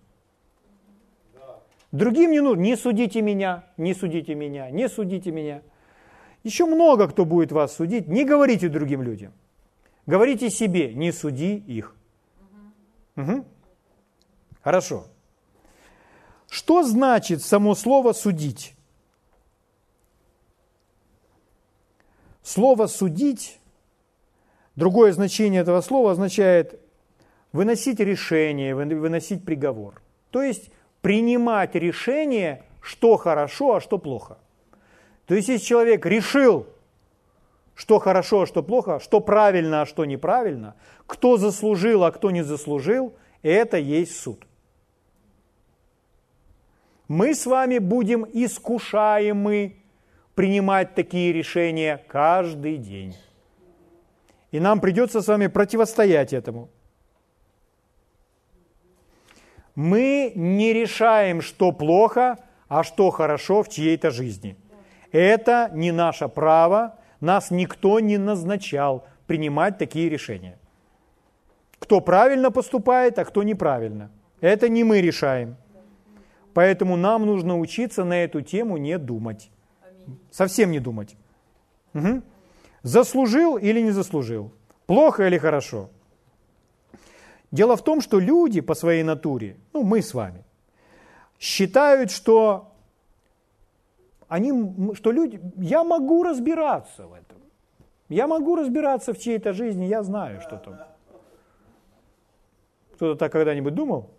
Другим 1.90 2.31
не 2.33 2.40
нужно, 2.40 2.61
не 2.61 2.76
судите 2.76 3.23
меня, 3.23 3.64
не 3.76 3.95
судите 3.95 4.35
меня, 4.35 4.71
не 4.71 4.88
судите 4.88 5.31
меня. 5.31 5.62
Еще 6.42 6.66
много 6.66 7.09
кто 7.09 7.25
будет 7.25 7.52
вас 7.52 7.76
судить. 7.76 8.09
Не 8.09 8.25
говорите 8.25 8.68
другим 8.68 9.02
людям. 9.02 9.33
Говорите 10.07 10.50
себе, 10.50 10.95
не 10.95 11.12
суди 11.12 11.57
их. 11.57 11.95
Угу. 13.16 13.45
Хорошо. 14.62 15.07
Что 16.49 16.83
значит 16.83 17.42
само 17.42 17.75
слово 17.75 18.12
«судить»? 18.12 18.75
Слово 22.42 22.87
«судить», 22.87 23.61
другое 24.76 25.12
значение 25.12 25.61
этого 25.61 25.83
слова 25.83 26.12
означает 26.12 26.80
выносить 27.52 28.00
решение, 28.00 28.75
выносить 28.75 29.45
приговор. 29.45 30.00
То 30.30 30.42
есть 30.42 30.71
принимать 31.02 31.75
решение, 31.75 32.64
что 32.80 33.16
хорошо, 33.18 33.75
а 33.75 33.80
что 33.80 33.99
плохо. 33.99 34.38
То 35.28 35.35
есть 35.35 35.49
если 35.49 35.64
человек 35.64 36.06
решил, 36.06 36.66
что 37.75 37.99
хорошо, 37.99 38.42
а 38.42 38.47
что 38.47 38.62
плохо, 38.62 38.99
что 38.99 39.20
правильно, 39.20 39.82
а 39.82 39.87
что 39.87 40.06
неправильно, 40.06 40.75
кто 41.06 41.37
заслужил, 41.37 42.02
а 42.04 42.11
кто 42.11 42.30
не 42.30 42.42
заслужил, 42.42 43.14
это 43.42 43.76
есть 43.76 44.18
суд. 44.18 44.47
Мы 47.08 47.35
с 47.35 47.44
вами 47.44 47.78
будем 47.78 48.25
искушаемы 48.25 49.76
принимать 50.35 50.94
такие 50.94 51.32
решения 51.32 52.02
каждый 52.08 52.78
день. 52.78 53.14
И 54.50 54.61
нам 54.61 54.80
придется 54.80 55.20
с 55.20 55.28
вами 55.28 55.47
противостоять 55.49 56.32
этому. 56.32 56.70
Мы 59.75 60.32
не 60.35 60.73
решаем, 60.73 61.42
что 61.42 61.70
плохо, 61.70 62.38
а 62.66 62.82
что 62.82 63.11
хорошо 63.11 63.62
в 63.62 63.68
чьей-то 63.68 64.11
жизни. 64.11 64.56
Это 65.12 65.70
не 65.72 65.92
наше 65.92 66.28
право, 66.28 66.98
нас 67.20 67.50
никто 67.50 68.00
не 68.00 68.18
назначал 68.18 69.06
принимать 69.26 69.78
такие 69.78 70.08
решения. 70.08 70.58
Кто 71.78 72.00
правильно 72.00 72.50
поступает, 72.50 73.18
а 73.18 73.25
кто 73.25 73.42
неправильно. 73.42 74.10
Это 74.40 74.68
не 74.68 74.84
мы 74.84 75.00
решаем. 75.00 75.56
Поэтому 76.54 76.97
нам 76.97 77.26
нужно 77.26 77.58
учиться 77.58 78.04
на 78.04 78.25
эту 78.25 78.40
тему 78.40 78.76
не 78.76 78.99
думать. 78.99 79.50
Совсем 80.30 80.71
не 80.71 80.80
думать. 80.80 81.16
Угу. 81.94 82.23
Заслужил 82.82 83.56
или 83.56 83.80
не 83.80 83.90
заслужил? 83.90 84.52
Плохо 84.86 85.26
или 85.26 85.38
хорошо? 85.38 85.90
Дело 87.50 87.76
в 87.76 87.82
том, 87.82 88.00
что 88.00 88.18
люди 88.18 88.60
по 88.60 88.75
своей 88.75 89.02
натуре, 89.02 89.56
ну 89.73 89.82
мы 89.82 90.02
с 90.02 90.14
вами, 90.14 90.44
считают, 91.38 92.10
что 92.10 92.73
они, 94.28 94.95
что 94.95 95.10
люди, 95.10 95.41
я 95.56 95.84
могу 95.84 96.23
разбираться 96.23 97.06
в 97.06 97.12
этом. 97.14 97.38
Я 98.08 98.26
могу 98.26 98.56
разбираться 98.56 99.12
в 99.12 99.19
чьей-то 99.19 99.52
жизни, 99.52 99.84
я 99.84 100.02
знаю, 100.02 100.41
что 100.41 100.56
там. 100.58 100.78
Кто-то 102.95 103.19
так 103.19 103.32
когда-нибудь 103.32 103.75
думал? 103.75 104.10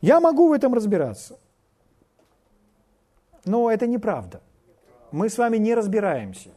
Я 0.00 0.20
могу 0.20 0.48
в 0.48 0.52
этом 0.52 0.74
разбираться. 0.74 1.38
Но 3.44 3.70
это 3.70 3.86
неправда. 3.86 4.40
Мы 5.10 5.28
с 5.28 5.38
вами 5.38 5.56
не 5.56 5.74
разбираемся, 5.74 6.50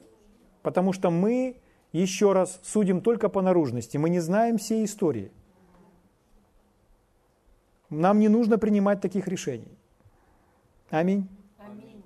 потому 0.62 0.94
что 0.94 1.10
мы, 1.10 1.56
еще 1.94 2.34
раз, 2.34 2.60
судим 2.64 3.02
только 3.02 3.30
по 3.30 3.42
наружности. 3.42 3.98
Мы 3.98 4.10
не 4.10 4.20
знаем 4.20 4.58
всей 4.58 4.86
истории. 4.86 5.32
Нам 7.90 8.20
не 8.20 8.28
нужно 8.28 8.58
принимать 8.58 9.02
таких 9.02 9.28
решений. 9.28 9.79
Аминь. 10.90 11.28
Аминь. 11.58 12.04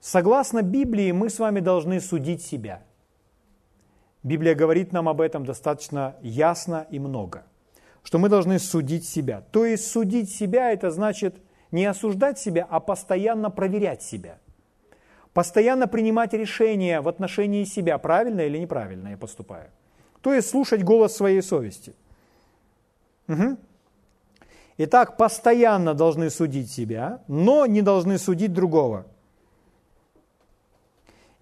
Согласно 0.00 0.62
Библии, 0.62 1.12
мы 1.12 1.28
с 1.28 1.38
вами 1.38 1.60
должны 1.60 2.00
судить 2.00 2.42
себя. 2.42 2.82
Библия 4.22 4.54
говорит 4.54 4.92
нам 4.92 5.08
об 5.08 5.20
этом 5.20 5.44
достаточно 5.44 6.16
ясно 6.20 6.86
и 6.90 6.98
много, 6.98 7.44
что 8.02 8.18
мы 8.18 8.28
должны 8.28 8.58
судить 8.58 9.06
себя. 9.06 9.42
То 9.52 9.64
есть 9.64 9.90
судить 9.90 10.30
себя– 10.30 10.70
это 10.72 10.90
значит 10.90 11.36
не 11.70 11.84
осуждать 11.84 12.38
себя, 12.38 12.66
а 12.68 12.80
постоянно 12.80 13.50
проверять 13.50 14.02
себя. 14.02 14.38
Постоянно 15.32 15.86
принимать 15.86 16.32
решения 16.32 17.00
в 17.00 17.08
отношении 17.08 17.64
себя, 17.64 17.98
правильно 17.98 18.40
или 18.40 18.58
неправильно 18.58 19.08
я 19.08 19.16
поступаю. 19.16 19.70
То 20.22 20.32
есть 20.32 20.48
слушать 20.48 20.82
голос 20.82 21.14
своей 21.14 21.42
совести. 21.42 21.94
Угу. 23.28 23.58
Итак, 24.78 25.16
постоянно 25.16 25.94
должны 25.94 26.28
судить 26.30 26.70
себя, 26.70 27.22
но 27.28 27.66
не 27.66 27.82
должны 27.82 28.18
судить 28.18 28.52
другого. 28.52 29.06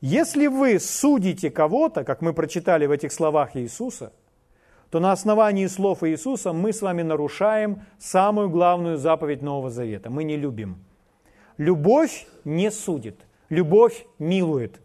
Если 0.00 0.46
вы 0.46 0.78
судите 0.78 1.50
кого-то, 1.50 2.04
как 2.04 2.20
мы 2.20 2.32
прочитали 2.32 2.86
в 2.86 2.90
этих 2.90 3.10
словах 3.10 3.56
Иисуса, 3.56 4.12
то 4.90 5.00
на 5.00 5.10
основании 5.10 5.66
слов 5.66 6.04
Иисуса 6.04 6.52
мы 6.52 6.72
с 6.72 6.82
вами 6.82 7.02
нарушаем 7.02 7.82
самую 7.98 8.50
главную 8.50 8.98
заповедь 8.98 9.42
Нового 9.42 9.70
Завета. 9.70 10.10
Мы 10.10 10.22
не 10.22 10.36
любим. 10.36 10.84
Любовь 11.56 12.28
не 12.44 12.70
судит, 12.70 13.18
любовь 13.48 14.06
милует. 14.18 14.80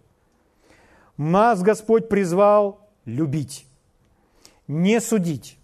Нас 1.17 1.62
Господь 1.62 2.09
призвал 2.09 2.88
любить, 3.05 3.67
не 4.67 5.01
судить. 5.01 5.59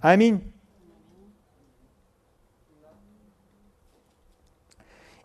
Аминь. 0.00 0.52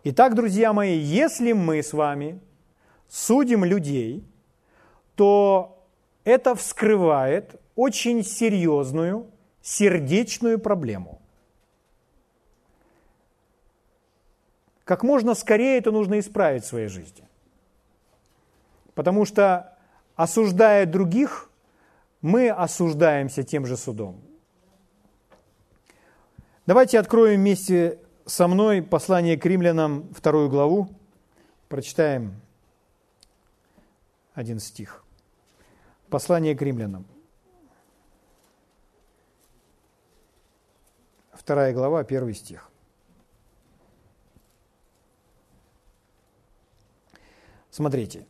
Итак, 0.04 0.34
друзья 0.34 0.72
мои, 0.72 0.98
если 0.98 1.52
мы 1.52 1.80
с 1.80 1.92
вами 1.92 2.40
судим 3.08 3.64
людей, 3.64 4.26
то 5.14 5.86
это 6.24 6.56
вскрывает 6.56 7.60
очень 7.76 8.24
серьезную 8.24 9.30
сердечную 9.60 10.58
проблему. 10.58 11.20
Как 14.82 15.04
можно 15.04 15.34
скорее 15.34 15.78
это 15.78 15.92
нужно 15.92 16.18
исправить 16.18 16.64
в 16.64 16.66
своей 16.66 16.88
жизни. 16.88 17.28
Потому 18.94 19.24
что, 19.24 19.78
осуждая 20.16 20.84
других, 20.84 21.48
мы 22.20 22.50
осуждаемся 22.50 23.44
тем 23.44 23.66
же 23.66 23.76
судом. 23.76 24.20
Давайте 26.66 26.98
откроем 26.98 27.40
вместе 27.40 28.01
со 28.26 28.48
мной 28.48 28.82
послание 28.82 29.36
к 29.36 29.44
римлянам, 29.44 30.12
вторую 30.14 30.48
главу. 30.48 30.88
Прочитаем 31.68 32.40
один 34.34 34.60
стих. 34.60 35.04
Послание 36.08 36.54
к 36.54 36.62
римлянам. 36.62 37.06
Вторая 41.32 41.72
глава, 41.72 42.04
первый 42.04 42.34
стих. 42.34 42.70
Смотрите. 47.70 48.26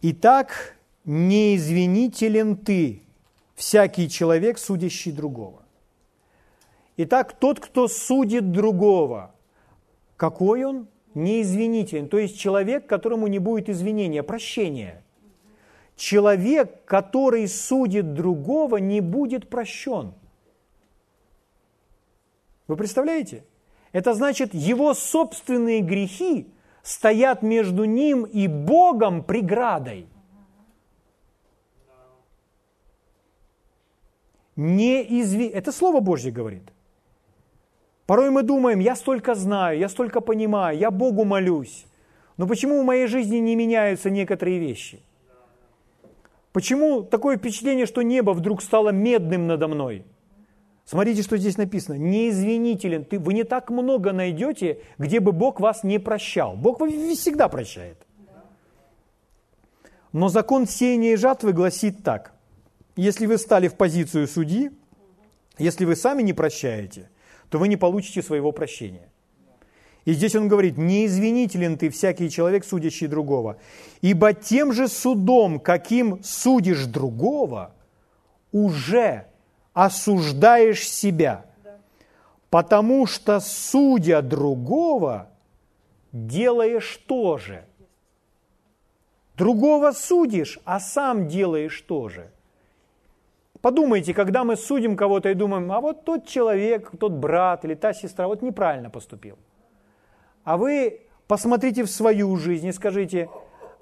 «Итак, 0.00 0.76
неизвинителен 1.04 2.56
ты, 2.56 3.02
всякий 3.56 4.08
человек, 4.08 4.58
судящий 4.58 5.12
другого». 5.12 5.62
Итак, 7.02 7.32
тот, 7.32 7.60
кто 7.60 7.88
судит 7.88 8.52
другого, 8.52 9.34
какой 10.18 10.64
он? 10.64 10.86
неизвинителен, 11.14 12.08
то 12.08 12.18
есть 12.18 12.38
человек, 12.38 12.86
которому 12.86 13.26
не 13.26 13.38
будет 13.38 13.68
извинения, 13.70 14.22
прощения. 14.22 15.02
Человек, 15.96 16.84
который 16.84 17.48
судит 17.48 18.12
другого, 18.12 18.76
не 18.76 19.00
будет 19.00 19.48
прощен. 19.48 20.12
Вы 22.68 22.76
представляете? 22.76 23.44
Это 23.92 24.14
значит, 24.14 24.54
его 24.54 24.94
собственные 24.94 25.80
грехи 25.80 26.46
стоят 26.82 27.42
между 27.42 27.84
ним 27.84 28.24
и 28.24 28.46
Богом 28.46 29.24
преградой. 29.24 30.06
Не 34.54 35.02
изви... 35.22 35.46
Это 35.46 35.72
Слово 35.72 36.00
Божье 36.00 36.30
говорит. 36.30 36.70
Порой 38.10 38.30
мы 38.30 38.42
думаем, 38.42 38.80
я 38.80 38.96
столько 38.96 39.36
знаю, 39.36 39.78
я 39.78 39.88
столько 39.88 40.20
понимаю, 40.20 40.76
я 40.76 40.90
Богу 40.90 41.24
молюсь. 41.24 41.86
Но 42.38 42.48
почему 42.48 42.82
в 42.82 42.84
моей 42.84 43.06
жизни 43.06 43.36
не 43.36 43.54
меняются 43.54 44.10
некоторые 44.10 44.58
вещи? 44.58 45.00
Почему 46.50 47.04
такое 47.04 47.36
впечатление, 47.36 47.86
что 47.86 48.02
небо 48.02 48.32
вдруг 48.32 48.62
стало 48.62 48.88
медным 48.88 49.46
надо 49.46 49.68
мной? 49.68 50.04
Смотрите, 50.84 51.22
что 51.22 51.36
здесь 51.36 51.56
написано. 51.56 51.98
Неизвинителен. 51.98 53.04
Ты, 53.04 53.20
вы 53.20 53.32
не 53.32 53.44
так 53.44 53.70
много 53.70 54.10
найдете, 54.10 54.80
где 54.98 55.20
бы 55.20 55.30
Бог 55.30 55.60
вас 55.60 55.84
не 55.84 56.00
прощал. 56.00 56.56
Бог 56.56 56.78
всегда 56.78 57.48
прощает. 57.48 58.04
Но 60.10 60.28
закон 60.28 60.66
сеяния 60.66 61.12
и 61.12 61.16
жатвы 61.16 61.52
гласит 61.52 62.02
так. 62.02 62.32
Если 62.96 63.26
вы 63.26 63.38
стали 63.38 63.68
в 63.68 63.76
позицию 63.76 64.26
судьи, 64.26 64.72
если 65.58 65.84
вы 65.84 65.94
сами 65.94 66.22
не 66.22 66.32
прощаете, 66.32 67.08
то 67.50 67.58
вы 67.58 67.68
не 67.68 67.76
получите 67.76 68.22
своего 68.22 68.52
прощения. 68.52 69.08
И 70.06 70.12
здесь 70.12 70.34
он 70.34 70.48
говорит, 70.48 70.78
неизвинителен 70.78 71.76
ты 71.76 71.90
всякий 71.90 72.30
человек, 72.30 72.64
судящий 72.64 73.06
другого. 73.06 73.58
Ибо 74.00 74.32
тем 74.32 74.72
же 74.72 74.88
судом, 74.88 75.60
каким 75.60 76.22
судишь 76.22 76.86
другого, 76.86 77.74
уже 78.50 79.26
осуждаешь 79.74 80.88
себя. 80.88 81.44
Потому 82.48 83.06
что, 83.06 83.40
судя 83.40 84.22
другого, 84.22 85.28
делаешь 86.12 86.98
то 87.06 87.36
же. 87.36 87.64
Другого 89.36 89.92
судишь, 89.92 90.58
а 90.64 90.80
сам 90.80 91.28
делаешь 91.28 91.80
то 91.86 92.08
же. 92.08 92.30
Подумайте, 93.62 94.14
когда 94.14 94.44
мы 94.44 94.56
судим 94.56 94.96
кого-то 94.96 95.28
и 95.30 95.34
думаем, 95.34 95.70
а 95.70 95.80
вот 95.80 96.04
тот 96.04 96.26
человек, 96.26 96.90
тот 96.98 97.12
брат 97.12 97.64
или 97.64 97.74
та 97.74 97.92
сестра 97.92 98.26
вот 98.26 98.42
неправильно 98.42 98.88
поступил. 98.88 99.36
А 100.44 100.56
вы 100.56 101.02
посмотрите 101.26 101.84
в 101.84 101.90
свою 101.90 102.36
жизнь 102.36 102.68
и 102.68 102.72
скажите, 102.72 103.28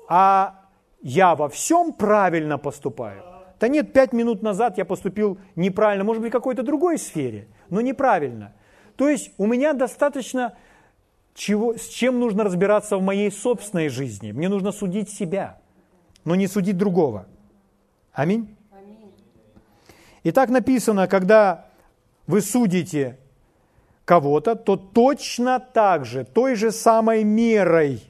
а 0.09 0.67
я 1.01 1.37
во 1.37 1.49
всем 1.49 1.93
правильно 1.93 2.59
поступаю? 2.59 3.23
Да 3.61 3.69
нет, 3.69 3.93
пять 3.93 4.13
минут 4.13 4.43
назад 4.43 4.79
я 4.79 4.85
поступил 4.85 5.39
неправильно, 5.55 6.05
может 6.05 6.23
быть, 6.23 6.31
в 6.31 6.33
какой-то 6.33 6.63
другой 6.63 6.99
сфере, 6.99 7.47
но 7.71 7.81
неправильно. 7.81 8.53
То 8.97 9.09
есть 9.09 9.33
у 9.39 9.47
меня 9.47 9.75
достаточно 9.75 10.57
чего, 11.35 11.77
с 11.77 11.87
чем 11.87 12.19
нужно 12.19 12.43
разбираться 12.43 12.97
в 12.97 13.03
моей 13.03 13.31
собственной 13.31 13.89
жизни. 13.89 14.33
Мне 14.33 14.49
нужно 14.49 14.73
судить 14.73 15.09
себя, 15.09 15.61
но 16.25 16.35
не 16.35 16.49
судить 16.49 16.77
другого. 16.77 17.27
Аминь. 18.13 18.58
И 20.23 20.33
так 20.33 20.49
написано, 20.51 21.07
когда 21.07 21.67
вы 22.27 22.41
судите 22.41 23.19
кого-то, 24.05 24.55
то 24.55 24.77
точно 24.77 25.61
так 25.61 26.05
же, 26.05 26.25
той 26.25 26.55
же 26.55 26.73
самой 26.73 27.25
мерой 27.25 28.03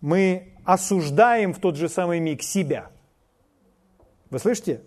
мы 0.00 0.52
осуждаем 0.64 1.54
в 1.54 1.60
тот 1.60 1.76
же 1.76 1.88
самый 1.88 2.20
миг 2.20 2.42
себя. 2.42 2.90
Вы 4.30 4.38
слышите? 4.38 4.82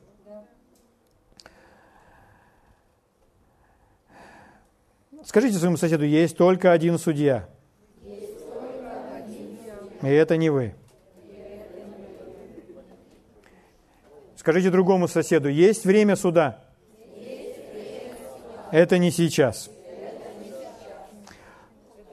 Скажите 5.26 5.58
своему 5.58 5.78
соседу, 5.78 6.06
есть 6.06 6.38
только 6.38 6.72
один 6.72 6.98
судья. 6.98 7.48
И 10.02 10.08
это 10.08 10.38
не 10.38 10.50
вы. 10.50 10.74
Скажите 14.40 14.70
другому 14.70 15.10
соседу, 15.10 15.50
есть 15.50 15.84
время 15.84 16.16
суда? 16.16 16.64
Это 18.72 18.98
не 18.98 19.12
сейчас. 19.12 19.70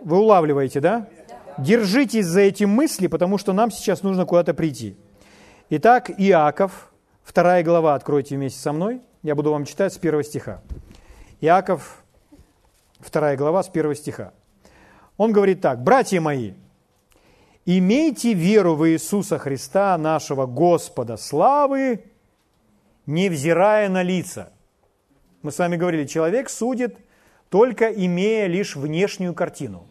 Вы 0.02 0.18
улавливаете, 0.18 0.80
да? 0.80 1.08
Держитесь 1.56 2.26
за 2.26 2.40
эти 2.40 2.64
мысли, 2.64 3.06
потому 3.06 3.38
что 3.38 3.52
нам 3.52 3.70
сейчас 3.70 4.02
нужно 4.02 4.26
куда-то 4.26 4.54
прийти. 4.54 4.96
Итак, 5.70 6.10
Иаков, 6.18 6.92
вторая 7.22 7.62
глава, 7.62 7.94
откройте 7.94 8.34
вместе 8.34 8.58
со 8.58 8.72
мной. 8.72 9.02
Я 9.22 9.36
буду 9.36 9.52
вам 9.52 9.64
читать 9.64 9.92
с 9.92 9.96
первого 9.96 10.24
стиха. 10.24 10.62
Иаков, 11.40 12.02
вторая 12.98 13.36
глава, 13.36 13.62
с 13.62 13.68
первого 13.68 13.94
стиха. 13.94 14.32
Он 15.16 15.30
говорит 15.30 15.60
так, 15.60 15.80
«Братья 15.80 16.20
мои, 16.20 16.54
имейте 17.66 18.32
веру 18.32 18.74
в 18.74 18.88
Иисуса 18.88 19.38
Христа, 19.38 19.96
нашего 19.96 20.46
Господа 20.46 21.16
славы, 21.16 22.02
невзирая 23.06 23.88
на 23.88 24.02
лица. 24.02 24.52
Мы 25.42 25.52
с 25.52 25.58
вами 25.58 25.76
говорили, 25.76 26.06
человек 26.06 26.50
судит, 26.50 26.98
только 27.48 27.86
имея 27.86 28.46
лишь 28.46 28.76
внешнюю 28.76 29.34
картину. 29.34 29.86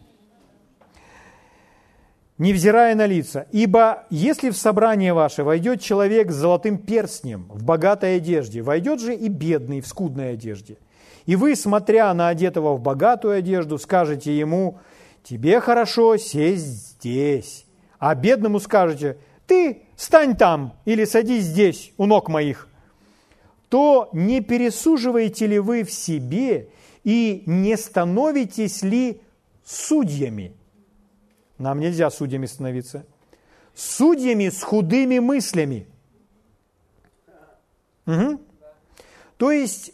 Невзирая 2.38 2.94
на 2.94 3.06
лица. 3.06 3.46
Ибо 3.50 4.04
если 4.10 4.50
в 4.50 4.56
собрание 4.58 5.14
ваше 5.14 5.42
войдет 5.42 5.80
человек 5.80 6.30
с 6.30 6.34
золотым 6.34 6.76
перстнем 6.76 7.46
в 7.48 7.64
богатой 7.64 8.16
одежде, 8.16 8.60
войдет 8.60 9.00
же 9.00 9.14
и 9.14 9.28
бедный 9.28 9.80
в 9.80 9.86
скудной 9.86 10.34
одежде. 10.34 10.76
И 11.24 11.34
вы, 11.34 11.56
смотря 11.56 12.12
на 12.12 12.28
одетого 12.28 12.74
в 12.74 12.80
богатую 12.82 13.38
одежду, 13.38 13.78
скажете 13.78 14.36
ему, 14.36 14.78
тебе 15.24 15.60
хорошо 15.60 16.18
сесть 16.18 16.98
здесь. 16.98 17.64
А 17.98 18.14
бедному 18.14 18.60
скажете, 18.60 19.16
ты 19.46 19.82
стань 19.96 20.36
там 20.36 20.74
или 20.84 21.06
садись 21.06 21.44
здесь 21.44 21.92
у 21.96 22.04
ног 22.04 22.28
моих 22.28 22.68
то 23.68 24.08
не 24.12 24.40
пересуживаете 24.40 25.46
ли 25.46 25.58
вы 25.58 25.82
в 25.82 25.90
себе 25.90 26.68
и 27.04 27.42
не 27.46 27.76
становитесь 27.76 28.82
ли 28.82 29.20
судьями? 29.64 30.54
Нам 31.58 31.80
нельзя 31.80 32.10
судьями 32.10 32.46
становиться. 32.46 33.06
Судьями 33.74 34.48
с 34.48 34.62
худыми 34.62 35.18
мыслями. 35.18 35.86
Угу. 38.06 38.40
То 39.36 39.50
есть 39.50 39.92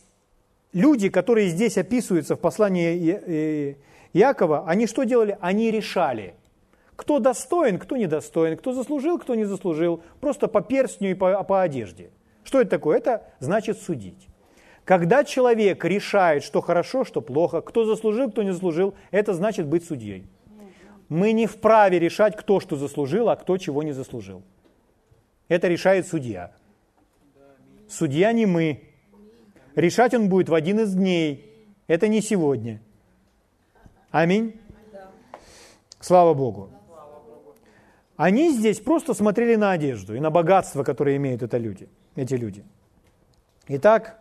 люди, 0.72 1.08
которые 1.08 1.48
здесь 1.48 1.78
описываются 1.78 2.36
в 2.36 2.40
послании 2.40 3.76
Иакова, 4.12 4.68
они 4.68 4.86
что 4.86 5.04
делали? 5.04 5.38
Они 5.40 5.70
решали, 5.70 6.34
кто 6.94 7.18
достоин, 7.18 7.78
кто 7.78 7.96
недостоин, 7.96 8.58
кто 8.58 8.74
заслужил, 8.74 9.18
кто 9.18 9.34
не 9.34 9.44
заслужил, 9.44 10.02
просто 10.20 10.46
по 10.46 10.60
перстню 10.60 11.12
и 11.12 11.14
по, 11.14 11.42
по 11.42 11.62
одежде– 11.62 12.10
что 12.44 12.60
это 12.60 12.70
такое? 12.70 12.98
Это 12.98 13.22
значит 13.40 13.78
судить. 13.80 14.28
Когда 14.84 15.24
человек 15.24 15.84
решает, 15.84 16.42
что 16.42 16.60
хорошо, 16.60 17.04
что 17.04 17.20
плохо, 17.20 17.60
кто 17.60 17.84
заслужил, 17.84 18.30
кто 18.30 18.42
не 18.42 18.52
заслужил, 18.52 18.94
это 19.10 19.32
значит 19.32 19.66
быть 19.66 19.84
судьей. 19.84 20.26
Мы 21.08 21.32
не 21.32 21.46
вправе 21.46 21.98
решать, 21.98 22.36
кто 22.36 22.58
что 22.58 22.76
заслужил, 22.76 23.28
а 23.28 23.36
кто 23.36 23.58
чего 23.58 23.82
не 23.82 23.92
заслужил. 23.92 24.42
Это 25.48 25.68
решает 25.68 26.08
судья. 26.08 26.52
Судья 27.88 28.32
не 28.32 28.46
мы. 28.46 28.82
Решать 29.76 30.14
он 30.14 30.28
будет 30.28 30.48
в 30.48 30.54
один 30.54 30.80
из 30.80 30.94
дней. 30.94 31.48
Это 31.86 32.08
не 32.08 32.20
сегодня. 32.20 32.80
Аминь. 34.10 34.58
Слава 36.00 36.34
Богу. 36.34 36.70
Они 38.16 38.50
здесь 38.50 38.80
просто 38.80 39.14
смотрели 39.14 39.54
на 39.54 39.72
одежду 39.72 40.14
и 40.14 40.20
на 40.20 40.30
богатство, 40.30 40.82
которое 40.82 41.16
имеют 41.16 41.42
это 41.42 41.56
люди– 41.56 41.88
эти 42.16 42.34
люди. 42.34 42.64
Итак, 43.68 44.20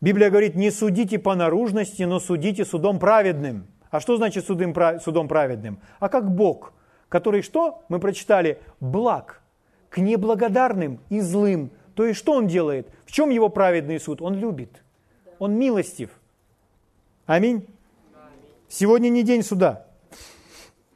Библия 0.00 0.30
говорит, 0.30 0.54
не 0.54 0.70
судите 0.70 1.18
по 1.18 1.34
наружности, 1.34 2.02
но 2.04 2.20
судите 2.20 2.64
судом 2.64 2.98
праведным. 2.98 3.66
А 3.90 4.00
что 4.00 4.16
значит 4.16 4.46
судом, 4.46 4.74
судом 5.00 5.28
праведным? 5.28 5.80
А 5.98 6.08
как 6.08 6.30
Бог, 6.30 6.72
который 7.08 7.42
что? 7.42 7.82
Мы 7.88 7.98
прочитали, 7.98 8.60
благ 8.80 9.42
к 9.90 9.98
неблагодарным 9.98 11.00
и 11.10 11.20
злым. 11.20 11.70
То 11.94 12.06
есть 12.06 12.18
что 12.18 12.32
он 12.32 12.46
делает? 12.46 12.88
В 13.04 13.12
чем 13.12 13.30
его 13.30 13.48
праведный 13.48 14.00
суд? 14.00 14.22
Он 14.22 14.34
любит. 14.34 14.82
Он 15.38 15.54
милостив. 15.54 16.10
Аминь. 17.26 17.66
Сегодня 18.68 19.08
не 19.08 19.22
день 19.22 19.42
суда. 19.42 19.86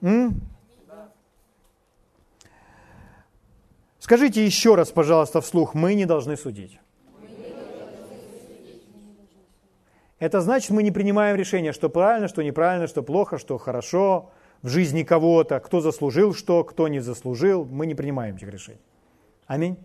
М? 0.01 0.41
Скажите 4.05 4.45
еще 4.45 4.75
раз, 4.75 4.91
пожалуйста, 4.91 5.41
вслух, 5.41 5.73
мы 5.73 5.95
не 5.95 6.05
должны 6.05 6.37
судить. 6.37 6.79
Это 10.19 10.43
значит, 10.43 10.69
мы 10.73 10.83
не 10.83 10.91
принимаем 10.91 11.37
решение, 11.37 11.73
что 11.73 11.89
правильно, 11.89 12.29
что 12.29 12.43
неправильно, 12.43 12.87
что 12.87 13.03
плохо, 13.03 13.39
что 13.39 13.57
хорошо. 13.57 14.31
в 14.61 14.69
жизни 14.69 15.05
кого-то, 15.05 15.59
кто 15.59 15.81
заслужил 15.81 16.35
что, 16.35 16.65
кто 16.65 16.87
не 16.89 17.01
заслужил. 17.01 17.65
Мы 17.65 17.87
не 17.87 17.95
принимаем 17.95 18.37
этих 18.37 18.49
решений. 18.49 18.83
Аминь. 19.47 19.79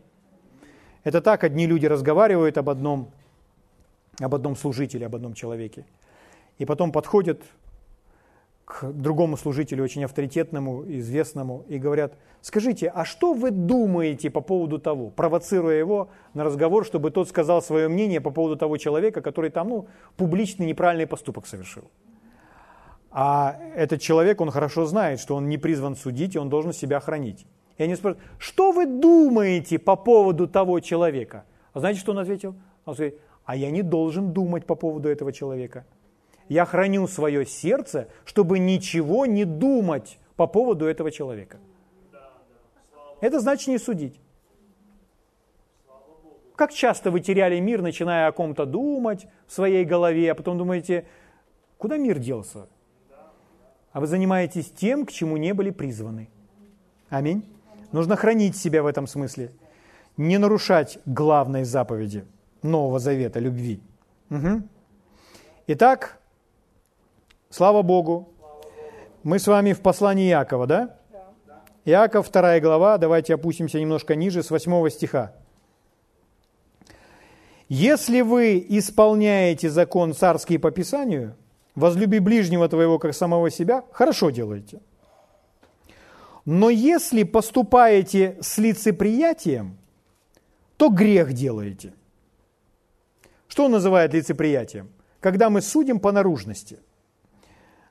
Это 1.05 1.21
так 1.21 1.45
одни 1.45 1.65
люди 1.65 1.85
разговаривают 1.85 2.57
об 2.57 2.69
одном, 2.69 3.11
об 4.19 4.35
одном 4.35 4.57
служителе, 4.57 5.05
об 5.05 5.15
одном 5.15 5.33
человеке. 5.33 5.85
И 6.57 6.65
потом 6.65 6.91
подходят 6.91 7.41
к 8.69 8.83
другому 8.93 9.35
служителю, 9.35 9.83
очень 9.83 10.03
авторитетному, 10.03 10.85
известному, 10.87 11.65
и 11.67 11.79
говорят, 11.79 12.13
скажите, 12.41 12.87
а 12.93 13.03
что 13.03 13.33
вы 13.33 13.49
думаете 13.49 14.29
по 14.29 14.41
поводу 14.41 14.77
того, 14.77 15.09
провоцируя 15.09 15.75
его 15.75 16.09
на 16.35 16.43
разговор, 16.43 16.85
чтобы 16.85 17.09
тот 17.09 17.27
сказал 17.27 17.63
свое 17.63 17.87
мнение 17.87 18.21
по 18.21 18.29
поводу 18.29 18.57
того 18.57 18.77
человека, 18.77 19.21
который 19.21 19.49
там, 19.49 19.69
ну, 19.69 19.87
публичный 20.17 20.67
неправильный 20.67 21.07
поступок 21.07 21.47
совершил. 21.47 21.89
А 23.09 23.59
этот 23.75 24.01
человек, 24.01 24.39
он 24.39 24.51
хорошо 24.51 24.85
знает, 24.85 25.19
что 25.19 25.35
он 25.35 25.49
не 25.49 25.57
призван 25.57 25.95
судить, 25.95 26.35
и 26.35 26.39
он 26.39 26.49
должен 26.49 26.71
себя 26.71 26.99
хранить. 26.99 27.47
И 27.79 27.83
они 27.83 27.95
спрашивают, 27.95 28.23
что 28.37 28.71
вы 28.71 28.85
думаете 28.85 29.79
по 29.79 29.95
поводу 29.95 30.47
того 30.47 30.79
человека? 30.79 31.43
А 31.73 31.79
знаете, 31.79 31.99
что 31.99 32.11
он 32.11 32.19
ответил? 32.19 32.53
Он 32.85 32.93
говорит, 32.93 33.15
а 33.45 33.55
я 33.55 33.71
не 33.71 33.81
должен 33.81 34.31
думать 34.31 34.67
по 34.67 34.75
поводу 34.75 35.09
этого 35.09 35.33
человека 35.33 35.85
я 36.49 36.65
храню 36.65 37.07
свое 37.07 37.45
сердце, 37.45 38.09
чтобы 38.25 38.59
ничего 38.59 39.25
не 39.25 39.45
думать 39.45 40.19
по 40.35 40.47
поводу 40.47 40.85
этого 40.85 41.11
человека. 41.11 41.57
Это 43.21 43.39
значит 43.39 43.67
не 43.67 43.77
судить. 43.77 44.19
Как 46.55 46.73
часто 46.73 47.11
вы 47.11 47.21
теряли 47.21 47.59
мир, 47.59 47.81
начиная 47.81 48.27
о 48.27 48.31
ком-то 48.31 48.65
думать 48.65 49.27
в 49.47 49.53
своей 49.53 49.85
голове, 49.85 50.31
а 50.31 50.35
потом 50.35 50.57
думаете, 50.57 51.05
куда 51.77 51.97
мир 51.97 52.19
делся? 52.19 52.67
А 53.91 53.99
вы 53.99 54.07
занимаетесь 54.07 54.71
тем, 54.71 55.05
к 55.05 55.11
чему 55.11 55.37
не 55.37 55.53
были 55.53 55.69
призваны. 55.69 56.29
Аминь. 57.09 57.45
Нужно 57.91 58.15
хранить 58.15 58.57
себя 58.57 58.83
в 58.83 58.87
этом 58.87 59.07
смысле. 59.07 59.51
Не 60.17 60.37
нарушать 60.37 60.99
главной 61.05 61.63
заповеди 61.63 62.25
Нового 62.61 62.99
Завета, 62.99 63.39
любви. 63.39 63.79
Угу. 64.29 64.63
Итак, 65.67 66.18
Слава 67.51 67.81
Богу. 67.81 68.31
Мы 69.23 69.39
с 69.39 69.47
вами 69.47 69.73
в 69.73 69.81
послании 69.81 70.29
Иакова, 70.29 70.67
да? 70.67 70.99
Иаков, 71.83 72.27
вторая 72.27 72.61
глава, 72.61 72.99
давайте 72.99 73.33
опустимся 73.33 73.79
немножко 73.79 74.15
ниже, 74.15 74.43
с 74.43 74.51
8 74.51 74.89
стиха. 74.89 75.33
«Если 77.67 78.21
вы 78.21 78.63
исполняете 78.69 79.69
закон 79.71 80.13
царский 80.13 80.59
по 80.59 80.69
Писанию, 80.69 81.35
возлюби 81.73 82.19
ближнего 82.19 82.69
твоего, 82.69 82.99
как 82.99 83.15
самого 83.15 83.49
себя, 83.49 83.83
хорошо 83.91 84.29
делаете. 84.29 84.81
Но 86.45 86.69
если 86.69 87.23
поступаете 87.23 88.37
с 88.41 88.59
лицеприятием, 88.59 89.77
то 90.77 90.89
грех 90.89 91.33
делаете». 91.33 91.93
Что 93.47 93.65
он 93.65 93.71
называет 93.71 94.13
лицеприятием? 94.13 94.91
Когда 95.19 95.49
мы 95.49 95.61
судим 95.63 95.99
по 95.99 96.11
наружности– 96.11 96.77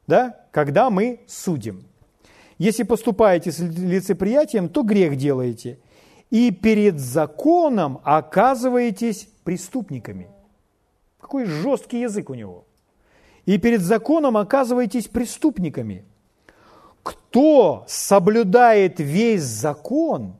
да, 0.09 0.41
когда 0.51 0.91
мы 0.91 1.21
судим. 1.29 1.85
Если 2.57 2.83
поступаете 2.83 3.53
с 3.53 3.61
лицеприятием, 3.61 4.69
то 4.69 4.83
грех 4.83 5.17
делаете. 5.17 5.79
И 6.31 6.51
перед 6.51 6.99
законом 6.99 8.01
оказываетесь 8.03 9.29
преступниками. 9.45 10.29
Какой 11.21 11.45
жесткий 11.45 12.01
язык 12.01 12.31
у 12.31 12.35
него. 12.35 12.65
И 13.47 13.59
перед 13.59 13.83
законом 13.83 14.37
оказываетесь 14.37 15.09
преступниками. 15.09 16.05
Кто 17.03 17.85
соблюдает 17.87 19.01
весь 19.01 19.43
закон 19.43 20.37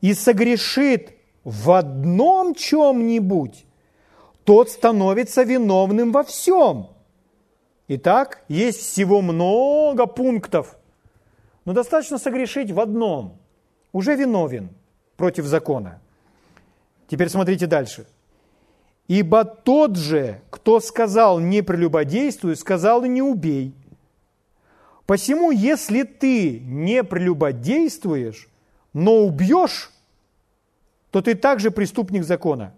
и 0.00 0.14
согрешит 0.14 1.12
в 1.44 1.70
одном 1.70 2.54
чем-нибудь, 2.54 3.64
тот 4.44 4.70
становится 4.70 5.42
виновным 5.42 6.10
во 6.10 6.24
всем– 6.24 6.88
Итак, 7.92 8.44
есть 8.46 8.78
всего 8.78 9.20
много 9.20 10.06
пунктов, 10.06 10.76
но 11.64 11.72
достаточно 11.72 12.18
согрешить 12.18 12.70
в 12.70 12.78
одном. 12.78 13.36
Уже 13.92 14.14
виновен 14.14 14.68
против 15.16 15.44
закона. 15.46 16.00
Теперь 17.08 17.28
смотрите 17.28 17.66
дальше. 17.66 18.06
Ибо 19.08 19.44
тот 19.44 19.96
же, 19.96 20.40
кто 20.50 20.78
сказал 20.78 21.40
«не 21.40 21.62
прелюбодействуй», 21.62 22.54
сказал 22.54 23.02
и 23.02 23.08
«не 23.08 23.22
убей». 23.22 23.74
Посему, 25.04 25.50
если 25.50 26.04
ты 26.04 26.60
не 26.60 27.02
прелюбодействуешь, 27.02 28.48
но 28.92 29.16
убьешь, 29.16 29.90
то 31.10 31.22
ты 31.22 31.34
также 31.34 31.72
преступник 31.72 32.22
закона. 32.22 32.72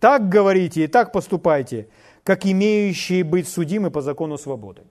Так 0.00 0.30
говорите 0.30 0.84
и 0.84 0.86
так 0.86 1.12
поступайте– 1.12 1.88
как 2.26 2.44
имеющие 2.44 3.22
быть 3.22 3.48
судимы 3.48 3.92
по 3.92 4.00
закону 4.00 4.36
свободы. 4.36 4.82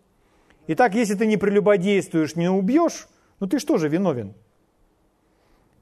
Итак, 0.67 0.95
если 0.95 1.15
ты 1.15 1.25
не 1.25 1.35
прелюбодействуешь, 1.35 2.37
не 2.37 2.49
убьешь, 2.49 3.09
ну 3.41 3.47
ты 3.47 3.59
что 3.59 3.77
же 3.77 3.89
виновен? 3.89 4.33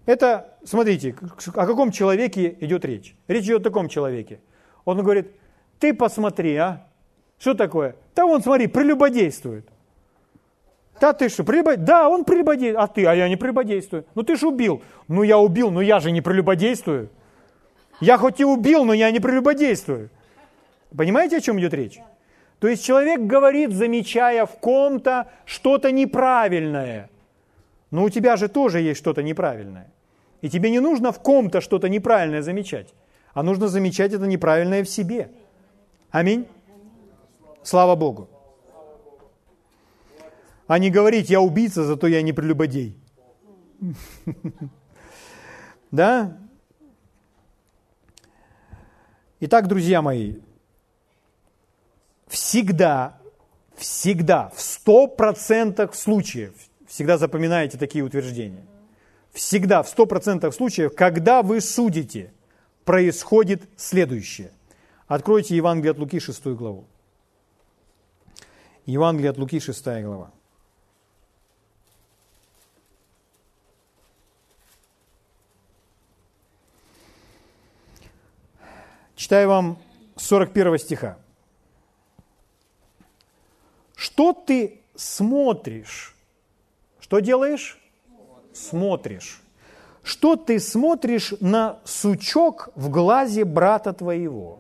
Это, 0.08 0.58
смотрите, 0.66 1.16
о 1.54 1.68
каком 1.68 1.92
человеке 1.92 2.58
идет 2.60 2.84
речь? 2.86 3.16
Речь 3.28 3.46
идет 3.46 3.62
о 3.62 3.64
таком 3.66 3.88
человеке. 3.88 4.40
Он 4.84 4.98
говорит, 5.04 5.28
ты 5.78 5.94
посмотри, 5.94 6.56
а? 6.56 6.88
Что 7.38 7.54
такое? 7.54 7.96
Да 8.16 8.26
он, 8.26 8.42
смотри, 8.42 8.66
прелюбодействует. 8.66 9.70
Да 11.00 11.14
ты 11.14 11.30
что, 11.30 11.44
прелюбодействует? 11.44 11.86
Да, 11.86 12.10
он 12.10 12.26
прелюбодействует. 12.26 12.84
А 12.84 12.88
ты? 12.88 13.06
А 13.06 13.14
я 13.14 13.30
не 13.30 13.36
прелюбодействую. 13.36 14.06
Ну 14.16 14.24
ты 14.24 14.38
же 14.38 14.48
убил. 14.48 14.82
Ну 15.08 15.22
я 15.22 15.38
убил, 15.38 15.70
но 15.70 15.82
я 15.82 16.00
же 16.00 16.10
не 16.10 16.22
прелюбодействую. 16.22 17.10
Я 18.02 18.18
хоть 18.18 18.40
и 18.40 18.44
убил, 18.44 18.86
но 18.86 18.94
я 18.94 19.12
не 19.12 19.20
прелюбодействую. 19.20 20.10
Понимаете, 20.96 21.38
о 21.38 21.42
чем 21.42 21.60
идет 21.60 21.74
речь? 21.74 22.00
То 22.60 22.68
есть 22.68 22.86
человек 22.86 23.22
говорит, 23.22 23.74
замечая 23.74 24.46
в 24.46 24.60
ком-то 24.60 25.28
что-то 25.46 25.92
неправильное. 25.92 27.10
Но 27.92 28.04
у 28.04 28.10
тебя 28.10 28.38
же 28.38 28.48
тоже 28.48 28.80
есть 28.80 29.00
что-то 29.00 29.22
неправильное. 29.22 29.92
И 30.42 30.50
тебе 30.50 30.72
не 30.72 30.80
нужно 30.80 31.12
в 31.12 31.20
ком-то 31.20 31.62
что-то 31.62 31.90
неправильное 31.90 32.42
замечать, 32.42 32.94
а 33.34 33.44
нужно 33.44 33.68
замечать 33.68 34.14
это 34.14 34.28
неправильное 34.28 34.84
в 34.84 34.90
себе. 34.90 35.30
Аминь. 36.12 36.48
Слава 37.64 37.96
Богу. 37.96 38.30
А 40.68 40.80
не 40.80 40.90
говорить, 40.90 41.30
я 41.30 41.42
убийца, 41.42 41.84
зато 41.84 42.08
я 42.08 42.22
не 42.22 42.34
прелюбодей. 42.34 42.98
Да? 45.92 46.36
Итак, 49.40 49.68
друзья 49.68 50.02
мои, 50.02 50.38
всегда, 52.34 53.20
всегда, 53.78 54.50
в 54.56 54.60
сто 54.60 55.06
процентах 55.06 55.94
случаев, 55.94 56.56
всегда 56.88 57.20
запоминайте 57.20 57.78
такие 57.78 58.04
утверждения, 58.04 58.66
всегда, 59.32 59.84
в 59.84 59.88
сто 59.88 60.08
процентах 60.08 60.56
случаев, 60.56 60.96
когда 60.96 61.44
вы 61.44 61.62
судите, 61.62 62.34
происходит 62.86 63.70
следующее. 63.78 64.52
Откройте 65.08 65.56
Евангелие 65.56 65.92
от 65.92 66.00
Луки, 66.00 66.20
6 66.20 66.44
главу. 66.48 66.86
Евангелие 68.88 69.30
от 69.30 69.38
Луки, 69.38 69.60
6 69.60 69.86
глава. 70.02 70.32
Читаю 79.16 79.48
вам 79.48 79.78
41 80.18 80.80
стиха. 80.80 81.23
Что 84.04 84.34
ты 84.34 84.82
смотришь? 84.96 86.14
Что 87.00 87.20
делаешь? 87.20 87.80
Смотришь. 88.52 89.42
Что 90.04 90.36
ты 90.36 90.60
смотришь 90.60 91.34
на 91.40 91.80
сучок 91.86 92.68
в 92.76 92.90
глазе 92.90 93.46
брата 93.46 93.94
твоего? 93.94 94.60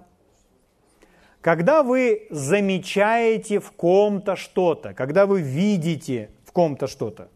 Когда 1.42 1.84
вы 1.84 2.26
замечаете 2.30 3.60
в 3.60 3.74
ком-то 3.74 4.38
что-то, 4.38 4.94
когда 4.94 5.26
вы 5.26 5.42
видите 5.42 6.30
в 6.46 6.54
ком-то 6.54 6.88
что-то, 6.88 7.28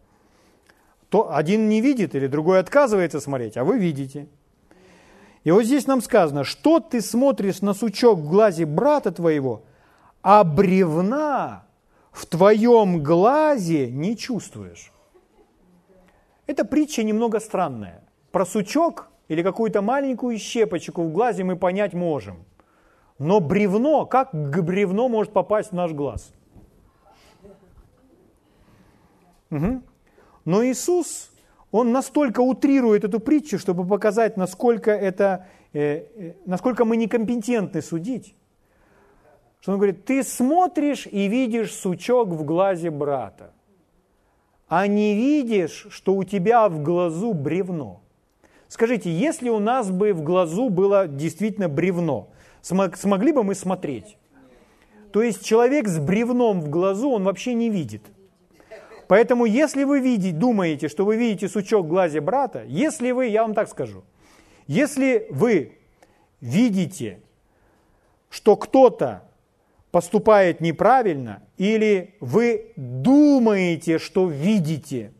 то 1.09 1.35
один 1.35 1.67
не 1.67 1.81
видит 1.81 2.15
или 2.15 2.27
другой 2.27 2.59
отказывается 2.59 3.19
смотреть, 3.19 3.57
а 3.57 3.65
вы 3.65 3.79
видите. 3.79 4.29
И 5.43 5.51
вот 5.51 5.65
здесь 5.65 5.87
нам 5.87 6.01
сказано, 6.01 6.45
что 6.45 6.79
ты 6.79 7.01
смотришь 7.01 7.59
на 7.59 7.73
сучок 7.73 8.19
в 8.19 8.29
глазе 8.29 8.65
брата 8.65 9.11
твоего, 9.11 9.63
а 10.21 10.45
бревна 10.45 11.66
в 12.17 12.25
твоем 12.25 13.03
глазе 13.03 13.91
не 13.91 14.17
чувствуешь. 14.17 14.91
Эта 16.47 16.65
притча 16.65 17.03
немного 17.03 17.39
странная. 17.39 18.01
Про 18.31 18.43
сучок 18.45 19.09
или 19.27 19.43
какую-то 19.43 19.83
маленькую 19.83 20.39
щепочку 20.39 21.03
в 21.03 21.11
глазе 21.11 21.43
мы 21.43 21.55
понять 21.55 21.93
можем. 21.93 22.37
Но 23.19 23.39
бревно, 23.39 24.07
как 24.07 24.33
бревно 24.33 25.09
может 25.09 25.31
попасть 25.31 25.69
в 25.69 25.75
наш 25.75 25.91
глаз? 25.91 26.33
Угу. 29.51 29.81
Но 30.45 30.65
Иисус, 30.65 31.29
Он 31.71 31.91
настолько 31.91 32.39
утрирует 32.39 33.03
эту 33.03 33.19
притчу, 33.19 33.59
чтобы 33.59 33.85
показать, 33.85 34.37
насколько, 34.37 34.89
это, 34.89 35.45
э, 35.73 36.05
э, 36.15 36.33
насколько 36.45 36.83
мы 36.83 36.97
некомпетентны 36.97 37.81
судить. 37.83 38.33
Что 39.67 39.73
Он 39.73 39.79
говорит, 39.79 40.05
ты 40.05 40.23
смотришь 40.23 41.09
и 41.11 41.27
видишь 41.27 41.73
сучок 41.75 42.29
в 42.29 42.45
глазе 42.45 42.89
брата, 42.89 43.51
а 44.69 44.87
не 44.87 45.13
видишь, 45.13 45.87
что 45.89 46.15
у 46.15 46.23
тебя 46.23 46.69
в 46.69 46.81
глазу 46.81 47.33
бревно. 47.33 47.99
Скажите, 48.69 49.11
если 49.11 49.49
у 49.49 49.59
нас 49.59 49.91
бы 49.91 50.13
в 50.13 50.23
глазу 50.23 50.69
было 50.69 51.05
действительно 51.05 51.67
бревно, 51.67 52.29
смогли 52.61 53.33
бы 53.33 53.43
мы 53.43 53.55
смотреть? 53.55 54.15
То 55.11 55.21
есть 55.21 55.43
человек 55.43 55.89
с 55.89 55.99
бревном 55.99 56.61
в 56.61 56.69
глазу, 56.69 57.09
он 57.09 57.25
вообще 57.25 57.53
не 57.53 57.69
видит. 57.69 58.03
Поэтому 59.09 59.43
если 59.43 59.83
вы 59.83 59.99
видите, 59.99 60.33
думаете, 60.33 60.87
что 60.87 61.03
вы 61.03 61.17
видите 61.17 61.49
сучок 61.49 61.87
в 61.87 61.89
глазе 61.89 62.21
брата, 62.21 62.63
если 62.69 63.11
вы, 63.11 63.25
я 63.25 63.41
вам 63.41 63.53
так 63.53 63.67
скажу, 63.67 64.05
если 64.65 65.27
вы 65.29 65.77
видите, 66.39 67.19
что 68.29 68.55
кто-то 68.55 69.26
поступает 69.97 70.61
неправильно, 70.61 71.41
или 71.57 72.15
вы 72.19 72.73
думаете, 72.75 73.97
что 73.97 74.29
видите, 74.29 75.11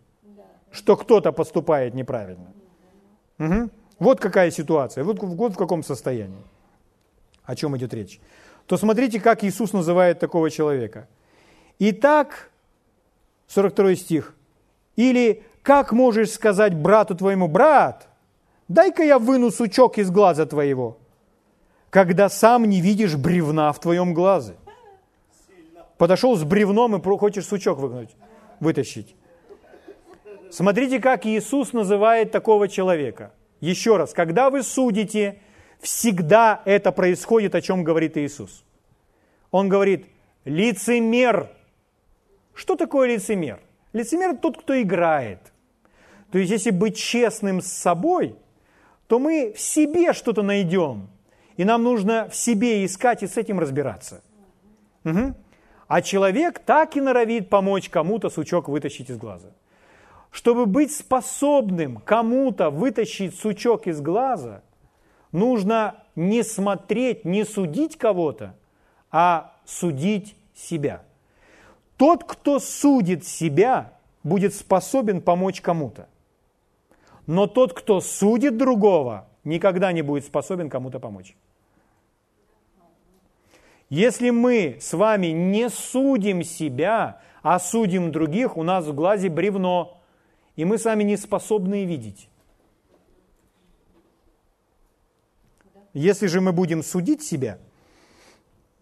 что 0.71 0.95
кто-то 0.95 1.31
поступает 1.31 1.95
неправильно. 1.95 2.53
Угу. 3.39 3.69
Вот 3.99 4.19
какая 4.19 4.51
ситуация, 4.51 5.03
вот, 5.03 5.23
вот 5.23 5.53
в 5.53 5.57
каком 5.57 5.83
состоянии. 5.83 6.43
О 7.43 7.55
чем 7.55 7.75
идет 7.75 7.93
речь 7.93 8.19
то 8.67 8.77
смотрите, 8.77 9.19
как 9.19 9.43
Иисус 9.43 9.73
называет 9.73 10.19
такого 10.19 10.51
человека. 10.51 11.07
Итак, 11.79 12.51
42 13.47 13.95
стих, 13.95 14.35
или 14.97 15.43
как 15.63 15.93
можешь 15.93 16.31
сказать 16.31 16.75
брату 16.75 17.15
твоему, 17.15 17.47
брат, 17.47 18.09
дай-ка 18.67 19.03
я 19.03 19.19
выну 19.19 19.51
сучок 19.51 19.97
из 19.97 20.11
глаза 20.11 20.45
твоего, 20.45 20.97
когда 21.89 22.29
сам 22.29 22.65
не 22.65 22.81
видишь 22.81 23.15
бревна 23.15 23.71
в 23.71 23.79
твоем 23.79 24.13
глазе. 24.13 24.55
Подошел 25.97 26.35
с 26.35 26.43
бревном 26.43 26.95
и 26.95 27.17
хочешь 27.17 27.45
сучок 27.45 27.79
выгнуть, 27.79 28.15
вытащить. 28.59 29.15
Смотрите, 30.51 30.99
как 30.99 31.25
Иисус 31.25 31.73
называет 31.73 32.31
такого 32.31 32.67
человека. 32.67 33.33
Еще 33.59 33.97
раз, 33.97 34.13
когда 34.13 34.49
вы 34.49 34.63
судите, 34.63 35.39
Всегда 35.79 36.61
это 36.65 36.91
происходит, 36.91 37.55
о 37.55 37.61
чем 37.61 37.83
говорит 37.83 38.17
Иисус. 38.17 38.63
Он 39.51 39.69
говорит, 39.69 40.07
лицемер. 40.45 41.49
Что 42.53 42.75
такое 42.75 43.15
лицемер? 43.15 43.59
Лицемер– 43.93 44.35
тот, 44.41 44.57
кто 44.57 44.79
играет. 44.81 45.39
То 46.31 46.39
есть, 46.39 46.51
если 46.51 46.71
быть 46.71 46.97
честным 46.97 47.61
с 47.61 47.67
собой, 47.67 48.35
то 49.07 49.19
мы 49.19 49.53
в 49.55 49.61
себе 49.61 50.13
что-то 50.13 50.41
найдем. 50.41 51.09
И 51.55 51.63
нам 51.63 51.83
нужно 51.83 52.27
в 52.29 52.35
себе 52.35 52.85
искать 52.85 53.23
и 53.23 53.27
с 53.27 53.37
этим 53.37 53.59
разбираться. 53.59 54.21
Угу. 55.05 55.35
А 55.87 56.01
человек 56.01 56.59
так 56.59 56.97
и 56.97 57.01
норовит 57.01 57.49
помочь 57.49 57.89
кому-то 57.89 58.29
сучок 58.29 58.67
вытащить 58.67 59.09
из 59.09 59.17
глаза. 59.17 59.49
Чтобы 60.31 60.65
быть 60.65 60.93
способным 60.93 61.97
кому-то 61.97 62.69
вытащить 62.69 63.39
сучок 63.39 63.87
из 63.87 64.01
глаза, 64.01 64.61
нужно 65.31 66.03
не 66.15 66.43
смотреть, 66.43 67.23
не 67.23 67.45
судить 67.45 67.97
кого-то, 67.97 68.55
а 69.11 69.53
судить 69.65 70.35
себя. 70.53 71.03
Тот, 71.95 72.25
кто 72.25 72.59
судит 72.59 73.25
себя, 73.25 73.93
будет 74.23 74.53
способен 74.53 75.21
помочь 75.21 75.61
кому-то. 75.61 76.09
Но 77.25 77.47
тот, 77.47 77.73
кто 77.73 78.01
судит 78.01 78.57
другого, 78.57 79.27
никогда 79.43 79.91
не 79.91 80.01
будет 80.01 80.25
способен 80.25 80.69
кому-то 80.69 80.99
помочь. 80.99 81.35
Если 83.89 84.31
мы 84.31 84.77
с 84.81 84.93
вами 84.93 85.27
не 85.27 85.69
судим 85.69 86.43
себя, 86.43 87.21
а 87.41 87.59
судим 87.59 88.11
других, 88.11 88.57
у 88.57 88.63
нас 88.63 88.85
в 88.85 88.93
глазе 88.93 89.29
бревно, 89.29 90.01
и 90.57 90.65
мы 90.65 90.77
с 90.77 90.85
вами 90.85 91.03
не 91.03 91.15
способны 91.15 91.85
видеть. 91.85 92.29
Если 95.93 96.27
же 96.27 96.41
мы 96.41 96.51
будем 96.51 96.83
судить 96.83 97.23
себя, 97.23 97.59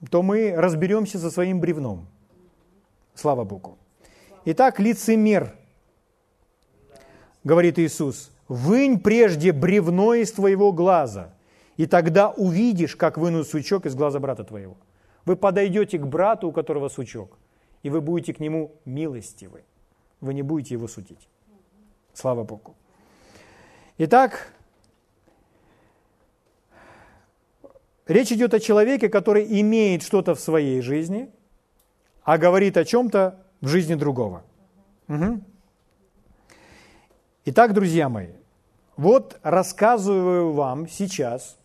то 0.10 0.24
мы 0.24 0.54
разберемся 0.56 1.20
со 1.20 1.30
своим 1.30 1.60
бревном. 1.60 2.08
Слава 3.14 3.44
Богу. 3.44 3.78
Итак, 4.46 4.80
лицемер, 4.80 5.56
говорит 7.44 7.80
Иисус, 7.80 8.32
вынь 8.48 9.00
прежде 9.00 9.52
бревно 9.52 10.16
из 10.16 10.32
твоего 10.32 10.74
глаза, 10.74 11.34
и 11.78 11.86
тогда 11.86 12.30
увидишь, 12.32 12.96
как 12.96 13.18
вынут 13.18 13.48
сучок 13.48 13.86
из 13.86 13.96
глаза 13.96 14.20
брата 14.20 14.44
твоего. 14.44 14.78
Вы 15.26 15.36
подойдете 15.36 15.98
к 15.98 16.06
брату, 16.06 16.48
у 16.48 16.52
которого 16.52 16.90
сучок, 16.90 17.38
и 17.84 17.90
вы 17.90 18.02
будете 18.02 18.34
к 18.34 18.40
нему 18.40 18.72
милостивы. 18.86 19.64
Вы 20.22 20.34
не 20.34 20.44
будете 20.44 20.76
его 20.76 20.88
судить. 20.88 21.28
Слава 22.14 22.44
Богу. 22.44 22.76
Итак, 23.98 24.56
Речь 28.08 28.32
идет 28.32 28.54
о 28.54 28.60
человеке, 28.60 29.10
который 29.10 29.62
имеет 29.62 30.04
что-то 30.04 30.36
в 30.36 30.40
своей 30.40 30.82
жизни, 30.82 31.32
а 32.24 32.38
говорит 32.38 32.78
о 32.78 32.86
чем-то 32.86 33.44
в 33.62 33.68
жизни 33.68 33.96
другого. 33.96 34.44
Угу. 35.08 35.42
Итак, 37.46 37.74
друзья 37.74 38.10
мои, 38.10 38.30
вот 38.96 39.40
рассказываю 39.42 40.52
вам 40.52 40.88
сейчас 40.88 41.58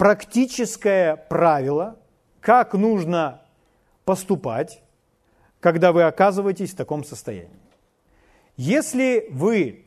практическое 0.00 1.14
правило, 1.14 1.98
как 2.40 2.72
нужно 2.72 3.42
поступать, 4.06 4.82
когда 5.60 5.92
вы 5.92 6.04
оказываетесь 6.04 6.72
в 6.72 6.76
таком 6.76 7.04
состоянии. 7.04 7.60
Если 8.56 9.28
вы 9.30 9.84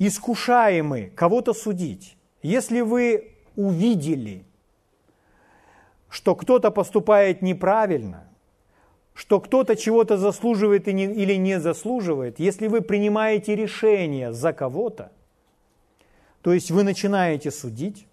искушаемы 0.00 1.12
кого-то 1.14 1.54
судить, 1.54 2.16
если 2.42 2.80
вы 2.80 3.36
увидели, 3.54 4.44
что 6.08 6.34
кто-то 6.34 6.72
поступает 6.72 7.40
неправильно, 7.40 8.28
что 9.14 9.38
кто-то 9.38 9.76
чего-то 9.76 10.16
заслуживает 10.16 10.88
или 10.88 11.34
не 11.34 11.60
заслуживает, 11.60 12.40
если 12.40 12.66
вы 12.66 12.80
принимаете 12.80 13.54
решение 13.54 14.32
за 14.32 14.52
кого-то, 14.52 15.12
то 16.42 16.52
есть 16.52 16.72
вы 16.72 16.82
начинаете 16.82 17.52
судить, 17.52 18.08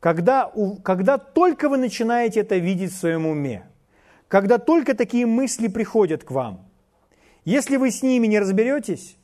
когда, 0.00 0.52
когда 0.82 1.18
только 1.18 1.68
вы 1.68 1.76
начинаете 1.76 2.40
это 2.40 2.56
видеть 2.56 2.92
в 2.92 2.98
своем 2.98 3.26
уме, 3.26 3.66
когда 4.28 4.58
только 4.58 4.94
такие 4.94 5.26
мысли 5.26 5.68
приходят 5.68 6.24
к 6.24 6.30
вам, 6.30 6.66
если 7.44 7.76
вы 7.76 7.90
с 7.90 8.02
ними 8.02 8.26
не 8.26 8.38
разберетесь, 8.38 9.16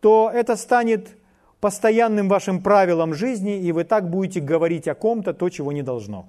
то 0.00 0.30
это 0.32 0.56
станет 0.56 1.16
постоянным 1.60 2.28
вашим 2.28 2.62
правилам 2.62 3.14
жизни, 3.14 3.60
и 3.60 3.70
вы 3.70 3.84
так 3.84 4.10
будете 4.10 4.40
говорить 4.40 4.88
о 4.88 4.94
ком-то 4.94 5.32
то, 5.32 5.48
чего 5.48 5.70
не 5.70 5.82
должно. 5.82 6.26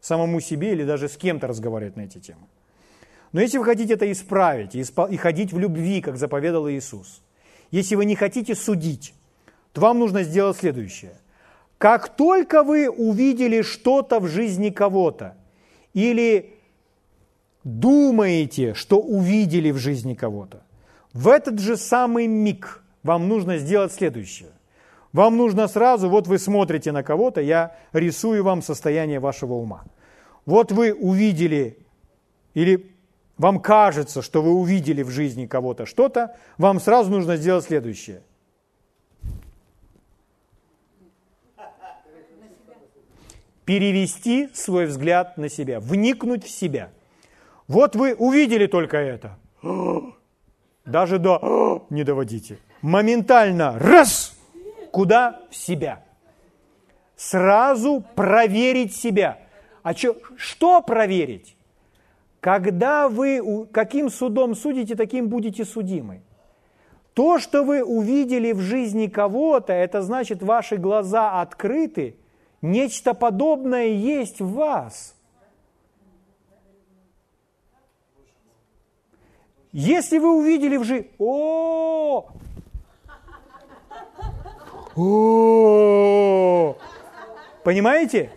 Самому 0.00 0.40
себе 0.40 0.72
или 0.72 0.84
даже 0.84 1.08
с 1.08 1.16
кем-то 1.16 1.46
разговаривать 1.46 1.96
на 1.96 2.02
эти 2.02 2.18
темы. 2.18 2.46
Но 3.32 3.40
если 3.40 3.58
вы 3.58 3.64
хотите 3.64 3.94
это 3.94 4.10
исправить 4.10 4.74
и 4.74 5.16
ходить 5.16 5.52
в 5.52 5.58
любви, 5.58 6.02
как 6.02 6.16
заповедал 6.16 6.68
Иисус, 6.68 7.22
если 7.70 7.94
вы 7.94 8.04
не 8.04 8.14
хотите 8.14 8.54
судить, 8.54 9.14
то 9.72 9.80
вам 9.80 9.98
нужно 9.98 10.22
сделать 10.22 10.58
следующее. 10.58 11.14
Как 11.78 12.08
только 12.16 12.62
вы 12.62 12.88
увидели 12.88 13.62
что-то 13.62 14.18
в 14.20 14.26
жизни 14.26 14.70
кого-то, 14.70 15.36
или 15.92 16.54
думаете, 17.64 18.74
что 18.74 18.98
увидели 18.98 19.70
в 19.70 19.76
жизни 19.76 20.14
кого-то, 20.14 20.62
в 21.12 21.28
этот 21.28 21.58
же 21.58 21.76
самый 21.76 22.26
миг 22.26 22.82
вам 23.02 23.28
нужно 23.28 23.58
сделать 23.58 23.92
следующее. 23.92 24.50
Вам 25.12 25.36
нужно 25.36 25.66
сразу, 25.68 26.10
вот 26.10 26.26
вы 26.26 26.38
смотрите 26.38 26.92
на 26.92 27.02
кого-то, 27.02 27.40
я 27.40 27.74
рисую 27.92 28.44
вам 28.44 28.60
состояние 28.60 29.20
вашего 29.20 29.54
ума. 29.54 29.84
Вот 30.44 30.72
вы 30.72 30.92
увидели, 30.92 31.78
или 32.52 32.94
вам 33.38 33.60
кажется, 33.60 34.20
что 34.22 34.42
вы 34.42 34.52
увидели 34.52 35.02
в 35.02 35.10
жизни 35.10 35.46
кого-то 35.46 35.86
что-то, 35.86 36.36
вам 36.58 36.80
сразу 36.80 37.10
нужно 37.10 37.36
сделать 37.36 37.64
следующее. 37.64 38.22
Перевести 43.66 44.48
свой 44.54 44.86
взгляд 44.86 45.36
на 45.36 45.50
себя, 45.50 45.80
вникнуть 45.80 46.44
в 46.44 46.50
себя. 46.50 46.90
Вот 47.68 47.94
вы 47.94 48.14
увидели 48.14 48.66
только 48.66 48.96
это. 48.96 49.36
Даже 50.86 51.18
до 51.18 51.84
не 51.90 52.04
доводите. 52.04 52.58
Моментально 52.80 53.78
раз 53.78 54.36
Куда? 54.96 55.42
В 55.50 55.54
себя. 55.54 56.02
Сразу 57.16 58.02
проверить 58.14 58.96
себя. 58.96 59.40
А 59.82 59.92
чё, 59.92 60.16
что 60.38 60.80
проверить? 60.80 61.54
Когда 62.40 63.10
вы 63.10 63.66
каким 63.72 64.08
судом 64.08 64.54
судите, 64.54 64.94
таким 64.94 65.28
будете 65.28 65.66
судимы. 65.66 66.22
То, 67.12 67.38
что 67.38 67.62
вы 67.62 67.84
увидели 67.84 68.52
в 68.52 68.60
жизни 68.60 69.06
кого-то, 69.06 69.74
это 69.74 70.00
значит, 70.00 70.42
ваши 70.42 70.78
глаза 70.78 71.42
открыты, 71.42 72.16
нечто 72.62 73.14
подобное 73.14 73.88
есть 73.88 74.40
в 74.40 74.52
вас. 74.54 75.14
Если 79.72 80.18
вы 80.18 80.34
увидели 80.38 80.78
в 80.78 80.84
жизни, 80.84 81.10
о, 81.18 82.28
о, 84.96 86.76
понимаете? 87.62 88.30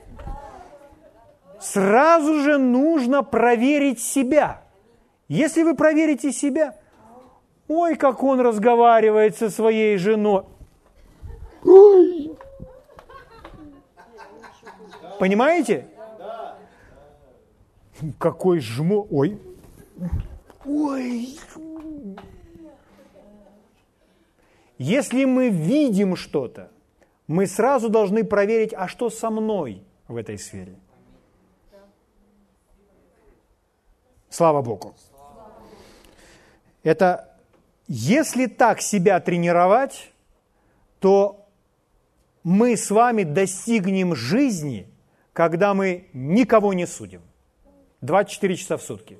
Сразу 1.61 2.39
же 2.39 2.57
нужно 2.57 3.23
проверить 3.23 4.01
себя. 4.01 4.63
Если 5.29 5.63
вы 5.63 5.75
проверите 5.75 6.31
себя, 6.31 6.75
ой, 7.67 7.95
как 7.95 8.23
он 8.23 8.41
разговаривает 8.41 9.37
со 9.37 9.49
своей 9.49 9.97
женой. 9.97 10.43
Ой. 11.63 12.38
Понимаете? 15.19 15.87
Какой 18.17 18.59
жмо... 18.59 19.05
Ой. 19.11 19.39
Ой. 20.65 21.37
Если 24.77 25.25
мы 25.25 25.49
видим 25.49 26.15
что-то, 26.15 26.71
мы 27.27 27.45
сразу 27.47 27.89
должны 27.89 28.23
проверить, 28.23 28.73
а 28.73 28.87
что 28.87 29.09
со 29.09 29.29
мной 29.29 29.83
в 30.07 30.15
этой 30.15 30.37
сфере. 30.37 30.75
Слава 34.29 34.61
Богу. 34.61 34.95
Это 36.83 37.37
если 37.87 38.45
так 38.45 38.81
себя 38.81 39.19
тренировать, 39.19 40.11
то 40.99 41.47
мы 42.43 42.77
с 42.77 42.91
вами 42.91 43.23
достигнем 43.23 44.15
жизни, 44.15 44.87
когда 45.39 45.73
мы 45.73 46.09
никого 46.11 46.73
не 46.73 46.85
судим. 46.85 47.21
24 48.01 48.57
часа 48.57 48.75
в 48.75 48.81
сутки. 48.81 49.17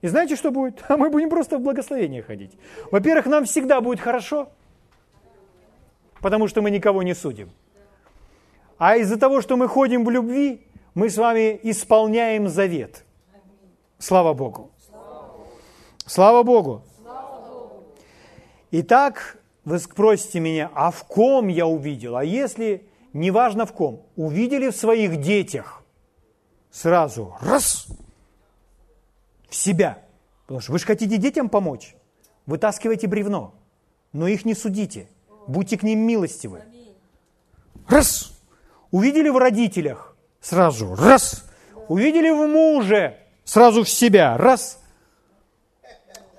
И 0.00 0.08
знаете, 0.08 0.34
что 0.34 0.50
будет? 0.50 0.82
А 0.88 0.96
мы 0.96 1.08
будем 1.08 1.30
просто 1.30 1.56
в 1.56 1.60
благословение 1.60 2.20
ходить. 2.20 2.50
Во-первых, 2.90 3.26
нам 3.26 3.44
всегда 3.44 3.80
будет 3.80 4.00
хорошо, 4.00 4.48
потому 6.20 6.48
что 6.48 6.62
мы 6.62 6.72
никого 6.72 7.04
не 7.04 7.14
судим. 7.14 7.48
А 8.76 8.96
из-за 8.96 9.16
того, 9.16 9.40
что 9.40 9.56
мы 9.56 9.68
ходим 9.68 10.04
в 10.04 10.10
любви, 10.10 10.66
мы 10.94 11.08
с 11.08 11.16
вами 11.16 11.60
исполняем 11.62 12.48
завет. 12.48 13.04
Слава 14.00 14.34
Богу. 14.34 14.72
Слава 16.06 16.42
Богу. 16.42 16.82
Итак, 18.72 19.38
вы 19.64 19.78
спросите 19.78 20.40
меня, 20.40 20.72
а 20.74 20.90
в 20.90 21.04
ком 21.04 21.46
я 21.46 21.68
увидел? 21.68 22.16
А 22.16 22.24
если, 22.24 22.82
неважно 23.12 23.66
в 23.66 23.72
ком, 23.72 24.06
увидели 24.16 24.70
в 24.70 24.76
своих 24.76 25.20
детях, 25.20 25.82
сразу 26.70 27.36
раз, 27.40 27.86
в 29.48 29.54
себя. 29.54 30.02
Потому 30.46 30.60
что 30.60 30.72
вы 30.72 30.78
же 30.78 30.86
хотите 30.86 31.16
детям 31.16 31.48
помочь. 31.48 31.94
Вытаскивайте 32.46 33.06
бревно, 33.06 33.54
но 34.12 34.26
их 34.26 34.44
не 34.44 34.54
судите. 34.54 35.08
Будьте 35.46 35.78
к 35.78 35.82
ним 35.82 36.00
милостивы. 36.00 36.62
Раз. 37.88 38.32
Увидели 38.90 39.28
в 39.28 39.38
родителях, 39.38 40.16
сразу 40.40 40.94
раз. 40.94 41.44
Увидели 41.88 42.30
в 42.30 42.46
муже, 42.46 43.18
сразу 43.44 43.84
в 43.84 43.88
себя, 43.88 44.36
раз. 44.36 44.78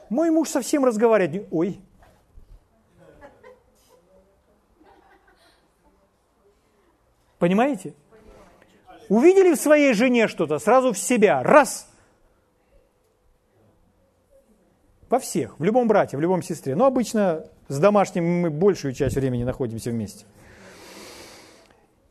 Мой 0.09 0.29
муж 0.29 0.49
совсем 0.49 0.85
разговаривает. 0.85 1.47
Ой, 1.51 1.81
Понимаете? 7.43 7.93
Увидели 9.09 9.53
в 9.53 9.59
своей 9.59 9.93
жене 9.93 10.29
что-то, 10.29 10.59
сразу 10.59 10.93
в 10.93 10.97
себя, 10.97 11.43
раз. 11.43 11.89
Во 15.09 15.19
всех, 15.19 15.59
в 15.59 15.63
любом 15.65 15.89
брате, 15.89 16.15
в 16.15 16.21
любом 16.21 16.41
сестре. 16.41 16.73
Но 16.73 16.85
обычно 16.85 17.45
с 17.67 17.79
домашним 17.79 18.23
мы 18.23 18.49
большую 18.49 18.93
часть 18.93 19.17
времени 19.17 19.43
находимся 19.43 19.89
вместе. 19.89 20.23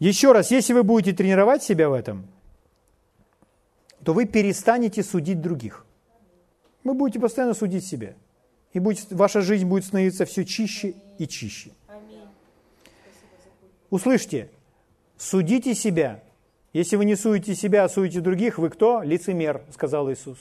Еще 0.00 0.32
раз, 0.32 0.50
если 0.50 0.74
вы 0.74 0.82
будете 0.82 1.16
тренировать 1.16 1.62
себя 1.62 1.88
в 1.88 1.94
этом, 1.94 2.28
то 4.04 4.12
вы 4.12 4.26
перестанете 4.26 5.02
судить 5.02 5.40
других. 5.40 5.86
Вы 6.84 6.92
будете 6.92 7.20
постоянно 7.20 7.54
судить 7.54 7.86
себя. 7.86 8.16
И 8.74 8.80
будет, 8.80 9.10
ваша 9.10 9.40
жизнь 9.40 9.64
будет 9.64 9.86
становиться 9.86 10.26
все 10.26 10.44
чище 10.44 10.92
и 11.16 11.26
чище. 11.26 11.70
Услышьте, 13.88 14.50
Судите 15.16 15.74
себя. 15.74 16.22
Если 16.72 16.96
вы 16.96 17.04
не 17.04 17.16
суете 17.16 17.54
себя, 17.54 17.84
а 17.84 17.88
суете 17.88 18.20
других, 18.20 18.58
вы 18.58 18.70
кто? 18.70 19.02
Лицемер, 19.02 19.62
сказал 19.70 20.10
Иисус. 20.10 20.38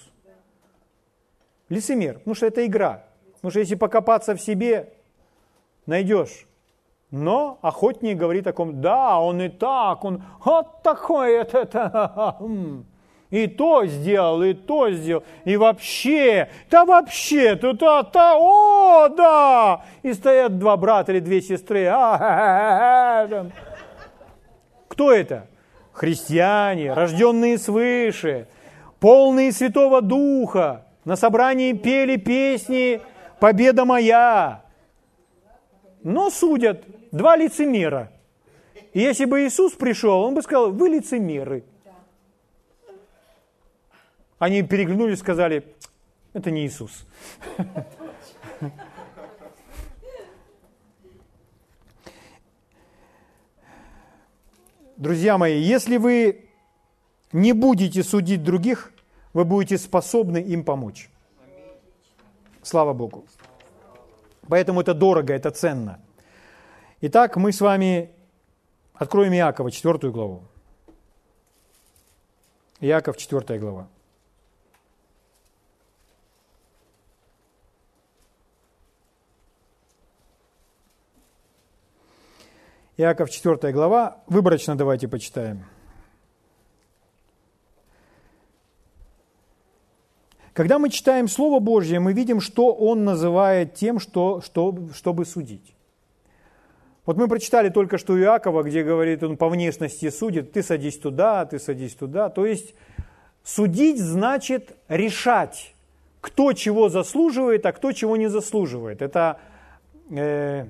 Лицемер, 1.69 2.19
потому 2.19 2.35
что 2.35 2.45
это 2.45 2.65
игра. 2.65 3.05
Потому 3.33 3.51
что 3.51 3.59
если 3.59 3.75
покопаться 3.75 4.35
в 4.35 4.41
себе, 4.41 4.93
найдешь. 5.85 6.45
Но 7.11 7.59
охотник 7.61 8.17
говорит 8.17 8.47
о 8.47 8.53
ком, 8.53 8.79
да, 8.79 9.19
он 9.19 9.41
и 9.41 9.49
так, 9.49 10.05
он 10.05 10.23
вот 10.45 10.81
такой, 10.81 11.33
это, 11.33 11.59
это, 11.59 12.37
и 13.29 13.47
то 13.47 13.85
сделал, 13.85 14.41
и 14.43 14.53
то 14.53 14.89
сделал, 14.91 15.23
и 15.43 15.57
вообще, 15.57 16.49
да 16.69 16.85
вообще, 16.85 17.57
тут, 17.57 17.83
а, 17.83 18.03
та, 18.03 18.37
о, 18.37 19.09
да, 19.09 19.83
и 20.03 20.13
стоят 20.13 20.57
два 20.57 20.77
брата 20.77 21.11
или 21.11 21.19
две 21.19 21.41
сестры, 21.41 21.85
а, 21.87 22.15
а, 22.15 22.17
а, 22.19 23.27
а, 23.29 23.51
кто 25.01 25.11
это? 25.11 25.47
Христиане, 25.93 26.93
рожденные 26.93 27.57
свыше, 27.57 28.47
полные 28.99 29.51
Святого 29.51 29.99
Духа, 29.99 30.85
на 31.05 31.15
собрании 31.15 31.73
пели 31.73 32.17
песни 32.17 33.01
«Победа 33.39 33.83
моя». 33.83 34.63
Но 36.03 36.29
судят 36.29 36.83
два 37.11 37.35
лицемера. 37.35 38.11
И 38.93 38.99
если 38.99 39.25
бы 39.25 39.43
Иисус 39.43 39.73
пришел, 39.73 40.21
он 40.21 40.35
бы 40.35 40.43
сказал, 40.43 40.71
вы 40.71 40.89
лицемеры. 40.89 41.63
Они 44.37 44.61
переглянулись 44.61 45.17
сказали, 45.17 45.63
это 46.33 46.51
не 46.51 46.67
Иисус. 46.67 47.07
Друзья 55.01 55.39
мои, 55.39 55.59
если 55.59 55.97
вы 55.97 56.45
не 57.31 57.53
будете 57.53 58.03
судить 58.03 58.43
других, 58.43 58.91
вы 59.33 59.45
будете 59.45 59.79
способны 59.79 60.37
им 60.37 60.63
помочь. 60.63 61.09
Слава 62.61 62.93
Богу. 62.93 63.25
Поэтому 64.47 64.79
это 64.81 64.93
дорого, 64.93 65.33
это 65.33 65.49
ценно. 65.49 65.99
Итак, 67.01 67.35
мы 67.35 67.51
с 67.51 67.61
вами 67.61 68.11
откроем 68.93 69.33
Иакова, 69.33 69.71
4 69.71 70.11
главу. 70.11 70.43
Иаков, 72.79 73.17
4 73.17 73.57
глава. 73.57 73.87
Иаков 82.97 83.29
4 83.29 83.71
глава, 83.71 84.17
выборочно 84.27 84.75
давайте 84.75 85.07
почитаем. 85.07 85.65
Когда 90.53 90.77
мы 90.77 90.89
читаем 90.89 91.29
Слово 91.29 91.59
Божье, 91.59 92.01
мы 92.01 92.11
видим, 92.11 92.41
что 92.41 92.73
Он 92.73 93.05
называет 93.05 93.75
тем, 93.75 93.99
что, 93.99 94.41
что, 94.41 94.89
чтобы 94.93 95.25
судить. 95.25 95.73
Вот 97.05 97.17
мы 97.17 97.29
прочитали 97.29 97.69
только 97.69 97.97
что 97.97 98.19
Иакова, 98.19 98.61
где 98.63 98.83
говорит, 98.83 99.23
он 99.23 99.37
по 99.37 99.49
внешности 99.49 100.09
судит, 100.09 100.51
ты 100.51 100.61
садись 100.61 100.97
туда, 100.99 101.45
ты 101.45 101.57
садись 101.57 101.95
туда. 101.95 102.29
То 102.29 102.45
есть 102.45 102.75
судить 103.43 103.99
значит 103.99 104.75
решать, 104.87 105.73
кто 106.19 106.53
чего 106.53 106.89
заслуживает, 106.89 107.65
а 107.65 107.71
кто 107.71 107.91
чего 107.93 108.17
не 108.17 108.27
заслуживает. 108.27 109.01
Это 109.01 109.39
э, 110.11 110.67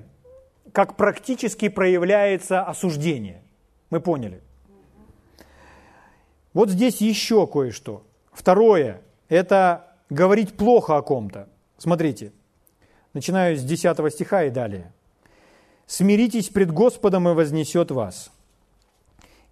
как 0.72 0.96
практически 0.96 1.68
проявляется 1.68 2.62
осуждение. 2.62 3.42
Мы 3.90 4.00
поняли. 4.00 4.40
Вот 6.54 6.70
здесь 6.70 7.00
еще 7.00 7.46
кое-что. 7.46 8.04
Второе– 8.32 9.02
это 9.28 9.96
говорить 10.10 10.56
плохо 10.56 10.96
о 10.96 11.02
ком-то. 11.02 11.48
Смотрите, 11.78 12.32
начинаю 13.12 13.56
с 13.56 13.62
10 13.62 14.12
стиха 14.12 14.44
и 14.44 14.50
далее. 14.50 14.92
«Смиритесь 15.86 16.48
пред 16.48 16.70
Господом, 16.72 17.28
и 17.28 17.32
вознесет 17.32 17.90
вас. 17.90 18.30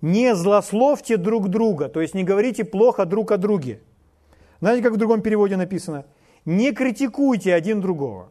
Не 0.00 0.34
злословьте 0.34 1.16
друг 1.16 1.48
друга, 1.48 1.88
то 1.88 2.00
есть 2.00 2.14
не 2.14 2.24
говорите 2.24 2.64
плохо 2.64 3.04
друг 3.04 3.32
о 3.32 3.36
друге, 3.36 3.80
Знаете, 4.60 4.82
как 4.82 4.92
в 4.92 4.96
другом 4.96 5.20
переводе 5.20 5.56
написано? 5.56 6.06
Не 6.44 6.72
критикуйте 6.72 7.54
один 7.54 7.80
другого. 7.80 8.30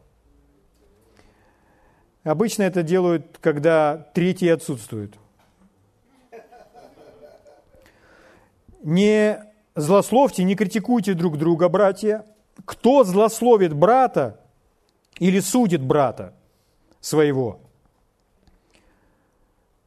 Обычно 2.24 2.64
это 2.64 2.84
делают, 2.84 3.38
когда 3.40 4.10
третий 4.14 4.50
отсутствует. 4.50 5.16
Не 8.84 9.44
злословьте, 9.76 10.44
не 10.44 10.56
критикуйте 10.56 11.14
друг 11.14 11.38
друга, 11.38 11.70
братья. 11.70 12.26
Кто 12.66 13.04
злословит 13.04 13.74
брата 13.74 14.40
или 15.18 15.40
судит 15.40 15.82
брата 15.82 16.34
своего, 17.00 17.62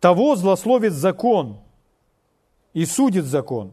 того 0.00 0.36
злословит 0.36 0.92
закон 0.92 1.60
и 2.72 2.86
судит 2.86 3.24
закон. 3.24 3.72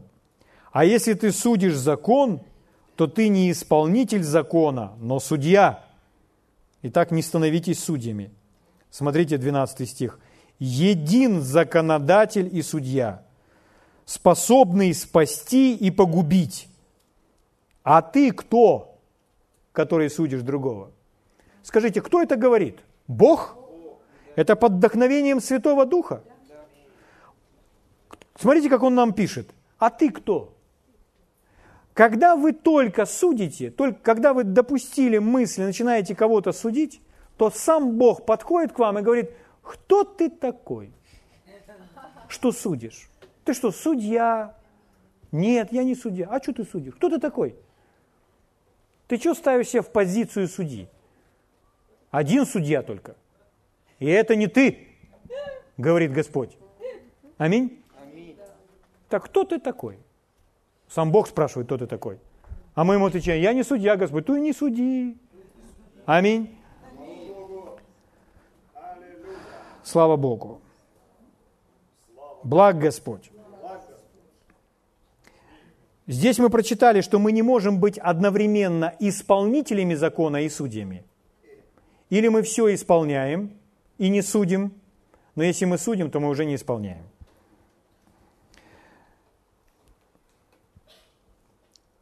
А 0.70 0.84
если 0.84 1.14
ты 1.14 1.32
судишь 1.32 1.76
закон, 1.76 2.42
то 2.94 3.06
ты 3.06 3.28
не 3.28 3.50
исполнитель 3.50 4.22
закона, 4.22 4.92
но 5.00 5.18
судья. 5.18 5.84
Итак, 6.82 7.10
не 7.10 7.22
становитесь 7.22 7.82
судьями. 7.82 8.30
Смотрите 8.90 9.38
12 9.38 9.88
стих. 9.88 10.18
«Един 10.58 11.40
законодатель 11.40 12.48
и 12.52 12.62
судья, 12.62 13.24
способный 14.04 14.92
спасти 14.92 15.74
и 15.74 15.90
погубить. 15.90 16.68
А 17.82 18.02
ты 18.02 18.32
кто, 18.32 18.98
который 19.72 20.10
судишь 20.10 20.42
другого?» 20.42 20.90
Скажите, 21.62 22.00
кто 22.00 22.22
это 22.22 22.36
говорит? 22.36 22.78
Бог? 23.06 23.56
Это 24.36 24.56
под 24.56 24.72
вдохновением 24.72 25.40
Святого 25.40 25.86
Духа? 25.86 26.22
Смотрите, 28.38 28.68
как 28.68 28.82
он 28.82 28.94
нам 28.94 29.12
пишет. 29.12 29.50
А 29.78 29.90
ты 29.90 30.10
кто? 30.10 30.54
Когда 31.92 32.36
вы 32.36 32.52
только 32.52 33.04
судите, 33.04 33.70
только 33.70 34.00
когда 34.00 34.32
вы 34.32 34.44
допустили 34.44 35.18
мысль, 35.18 35.62
начинаете 35.62 36.14
кого-то 36.14 36.52
судить, 36.52 37.00
то 37.40 37.48
сам 37.48 37.96
Бог 37.96 38.26
подходит 38.26 38.74
к 38.74 38.78
вам 38.78 38.98
и 38.98 39.02
говорит, 39.02 39.30
кто 39.62 40.04
ты 40.04 40.28
такой, 40.28 40.92
что 42.28 42.52
судишь? 42.52 43.08
Ты 43.46 43.54
что, 43.54 43.70
судья? 43.70 44.54
Нет, 45.32 45.72
я 45.72 45.82
не 45.82 45.94
судья. 45.94 46.28
А 46.30 46.42
что 46.42 46.52
ты 46.52 46.64
судишь? 46.64 46.92
Кто 46.96 47.08
ты 47.08 47.18
такой? 47.18 47.56
Ты 49.06 49.16
что 49.16 49.32
ставишь 49.32 49.68
себя 49.68 49.80
в 49.80 49.90
позицию 49.90 50.48
судьи? 50.48 50.86
Один 52.10 52.44
судья 52.44 52.82
только. 52.82 53.16
И 54.00 54.06
это 54.06 54.36
не 54.36 54.46
ты, 54.46 54.88
говорит 55.78 56.12
Господь. 56.12 56.58
Аминь? 57.38 57.82
Так 59.08 59.24
кто 59.24 59.44
ты 59.44 59.58
такой? 59.58 59.98
Сам 60.90 61.10
Бог 61.10 61.26
спрашивает, 61.26 61.68
кто 61.68 61.78
ты 61.78 61.86
такой. 61.86 62.18
А 62.74 62.84
мы 62.84 62.96
ему 62.96 63.06
отвечаем, 63.06 63.40
я 63.40 63.54
не 63.54 63.62
судья, 63.62 63.96
Господь, 63.96 64.26
ты 64.26 64.38
не 64.38 64.52
суди. 64.52 65.16
Аминь. 66.04 66.59
Слава 69.82 70.16
Богу. 70.16 70.60
Благ 72.42 72.78
Господь. 72.78 73.30
Здесь 76.06 76.38
мы 76.38 76.50
прочитали, 76.50 77.02
что 77.02 77.18
мы 77.18 77.30
не 77.30 77.42
можем 77.42 77.78
быть 77.78 77.98
одновременно 77.98 78.94
исполнителями 78.98 79.94
закона 79.94 80.42
и 80.42 80.48
судьями. 80.48 81.04
Или 82.08 82.28
мы 82.28 82.42
все 82.42 82.74
исполняем 82.74 83.52
и 83.98 84.08
не 84.08 84.22
судим, 84.22 84.72
но 85.36 85.44
если 85.44 85.66
мы 85.66 85.78
судим, 85.78 86.10
то 86.10 86.18
мы 86.18 86.28
уже 86.28 86.44
не 86.44 86.56
исполняем. 86.56 87.04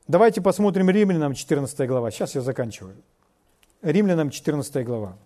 Давайте 0.06 0.40
посмотрим 0.40 0.88
Римлянам 0.88 1.34
14 1.34 1.86
глава. 1.86 2.10
Сейчас 2.10 2.34
я 2.34 2.40
заканчиваю. 2.40 2.96
Римлянам 3.82 4.30
14 4.30 4.86
глава. 4.86 5.18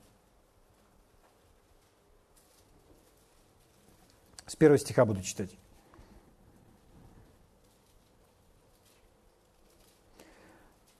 С 4.47 4.57
первого 4.57 4.79
стиха 4.79 5.05
буду 5.05 5.23
читать. 5.23 5.51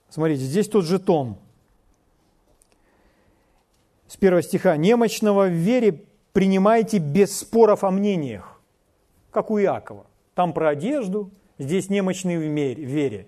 Смотрите, 0.09 0.43
здесь 0.43 0.67
тот 0.67 0.85
же 0.85 0.99
тон. 0.99 1.37
С 4.07 4.15
первого 4.15 4.43
стиха. 4.43 4.77
«Немощного 4.77 5.47
в 5.47 5.53
вере 5.53 6.03
принимайте 6.33 6.99
без 6.99 7.35
споров 7.35 7.83
о 7.83 7.89
мнениях, 7.89 8.61
как 9.31 9.49
у 9.49 9.59
Иакова. 9.59 10.05
Там 10.35 10.53
про 10.53 10.69
одежду, 10.69 11.31
здесь 11.57 11.89
немощный 11.89 12.37
в 12.37 12.41
вере. 12.41 13.27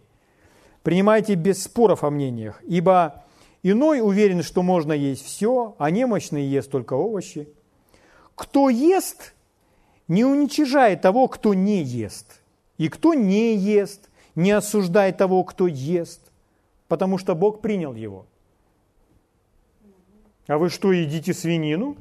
Принимайте 0.83 1.33
без 1.33 1.63
споров 1.63 2.03
о 2.03 2.11
мнениях, 2.11 2.61
ибо 2.67 3.23
иной 3.63 4.01
уверен, 4.01 4.43
что 4.43 4.61
можно 4.61 4.93
есть 4.93 5.25
все, 5.25 5.75
а 5.79 5.89
немощный 5.89 6.43
ест 6.43 6.69
только 6.69 6.93
овощи. 6.93 7.49
Кто 8.35 8.69
ест, 8.69 9.33
не 10.07 10.23
уничижает 10.25 11.01
того, 11.01 11.27
кто 11.27 11.53
не 11.53 11.81
ест. 11.81 12.41
И 12.77 12.89
кто 12.89 13.13
не 13.13 13.55
ест, 13.55 14.09
не 14.35 14.51
осуждает 14.51 15.17
того, 15.17 15.43
кто 15.43 15.67
ест, 15.67 16.21
потому 16.87 17.17
что 17.17 17.35
Бог 17.35 17.61
принял 17.61 17.93
его. 17.93 18.25
А 20.47 20.57
вы 20.57 20.69
что, 20.69 20.91
едите 20.91 21.33
свинину? 21.33 21.97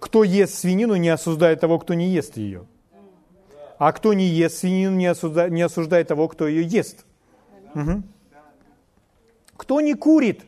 Кто 0.00 0.24
ест 0.24 0.54
свинину, 0.54 0.96
не 0.96 1.08
осуждает 1.08 1.60
того, 1.60 1.78
кто 1.78 1.94
не 1.94 2.08
ест 2.08 2.36
ее. 2.36 2.66
А 3.78 3.92
кто 3.92 4.12
не 4.12 4.26
ест 4.26 4.58
свинину, 4.58 4.96
не 4.96 5.06
осуждает, 5.06 5.52
не 5.52 5.62
осуждает 5.62 6.08
того, 6.08 6.28
кто 6.28 6.48
ее 6.48 6.64
ест. 6.64 7.04
Угу. 7.74 8.02
Кто 9.56 9.80
не 9.80 9.94
курит, 9.94 10.44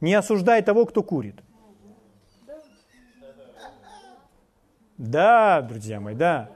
не 0.00 0.14
осуждает 0.14 0.64
того, 0.64 0.86
кто 0.86 1.02
курит. 1.02 1.42
Да, 4.98 5.60
друзья 5.62 6.00
мои, 6.00 6.14
да. 6.14 6.50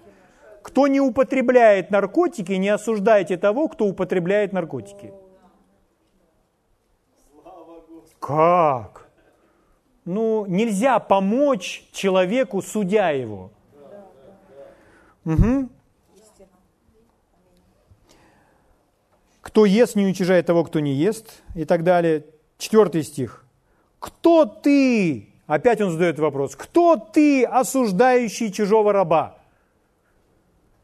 Кто 0.62 0.86
не 0.86 1.01
употребляет 1.01 1.91
наркотики, 1.91 2.53
не 2.53 2.68
осуждайте 2.68 3.36
того, 3.36 3.68
кто 3.68 3.86
употребляет 3.86 4.53
наркотики. 4.53 5.12
Как? 8.18 9.11
ну, 10.11 10.45
нельзя 10.47 10.99
помочь 10.99 11.84
человеку, 11.93 12.62
судя 12.62 13.11
его. 13.11 13.51
Угу. 15.24 15.68
Кто 19.41 19.64
ест, 19.64 19.97
не 19.97 20.05
уничижает 20.05 20.47
того, 20.47 20.64
кто 20.64 20.80
не 20.80 20.93
ест, 20.93 21.43
и 21.55 21.64
так 21.64 21.82
далее. 21.82 22.24
Четвертый 22.59 23.03
стих. 23.03 23.45
Кто 23.99 24.45
ты? 24.45 25.28
Опять 25.47 25.80
он 25.80 25.91
задает 25.91 26.18
вопрос. 26.18 26.57
Кто 26.57 26.97
ты, 26.97 27.45
осуждающий 27.45 28.53
чужого 28.53 28.93
раба? 28.93 29.38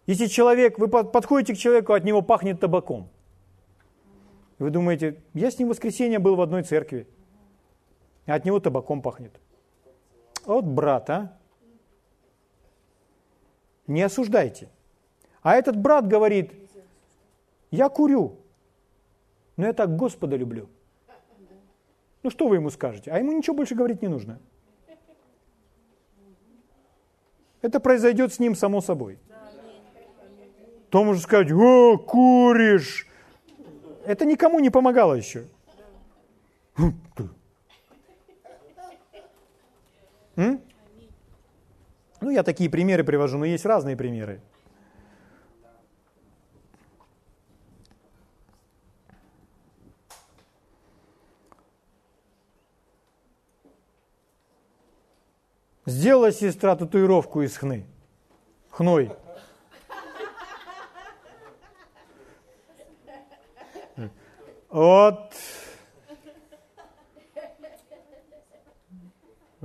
Если 0.06 0.26
человек, 0.26 0.78
вы 0.78 0.88
подходите 0.88 1.54
к 1.54 1.58
человеку, 1.58 1.92
от 1.92 2.04
него 2.04 2.22
пахнет 2.22 2.60
табаком. 2.60 3.08
Вы 4.58 4.70
думаете, 4.70 5.16
я 5.34 5.50
с 5.50 5.58
ним 5.58 5.68
в 5.68 5.70
воскресенье 5.72 6.18
был 6.18 6.36
в 6.36 6.40
одной 6.40 6.62
церкви 6.62 7.06
а 8.26 8.34
от 8.34 8.44
него 8.44 8.60
табаком 8.60 9.02
пахнет. 9.02 9.32
Вот 10.44 10.64
брат, 10.64 11.08
а? 11.10 11.38
Не 13.86 14.02
осуждайте. 14.02 14.68
А 15.42 15.54
этот 15.54 15.76
брат 15.76 16.08
говорит, 16.08 16.52
я 17.70 17.88
курю, 17.88 18.36
но 19.56 19.66
я 19.66 19.72
так 19.72 19.96
Господа 19.96 20.36
люблю. 20.36 20.68
Ну 22.22 22.30
что 22.30 22.48
вы 22.48 22.56
ему 22.56 22.70
скажете? 22.70 23.10
А 23.10 23.18
ему 23.18 23.32
ничего 23.32 23.56
больше 23.56 23.74
говорить 23.74 24.02
не 24.02 24.08
нужно. 24.08 24.38
Это 27.62 27.80
произойдет 27.80 28.32
с 28.32 28.38
ним 28.38 28.54
само 28.54 28.80
собой. 28.80 29.18
То 30.90 31.04
можно 31.04 31.20
сказать, 31.20 31.50
о, 31.52 31.98
куришь. 31.98 33.06
Это 34.04 34.24
никому 34.24 34.60
не 34.60 34.70
помогало 34.70 35.14
еще. 35.14 35.44
М? 40.36 40.60
Ну, 42.20 42.30
я 42.30 42.42
такие 42.42 42.70
примеры 42.70 43.04
привожу, 43.04 43.38
но 43.38 43.44
есть 43.44 43.64
разные 43.64 43.96
примеры. 43.96 44.40
Сделала 55.86 56.32
сестра 56.32 56.76
татуировку 56.76 57.42
из 57.42 57.56
хны. 57.56 57.86
Хной. 58.70 59.10
Вот 64.68 65.32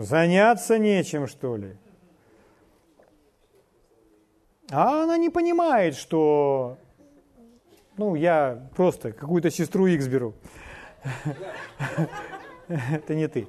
Заняться 0.01 0.79
нечем, 0.79 1.27
что 1.27 1.57
ли? 1.57 1.75
А 4.71 5.03
она 5.03 5.17
не 5.17 5.29
понимает, 5.29 5.95
что... 5.95 6.77
Ну, 7.97 8.15
я 8.15 8.67
просто 8.75 9.11
какую-то 9.11 9.51
сестру 9.51 9.85
X 9.85 10.07
беру. 10.07 10.33
Это 12.67 13.13
не 13.13 13.27
ты. 13.27 13.47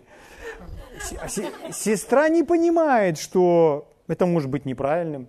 Сестра 1.72 2.28
не 2.28 2.42
понимает, 2.42 3.18
что 3.18 3.88
это 4.08 4.26
может 4.26 4.50
быть 4.50 4.64
неправильным. 4.64 5.28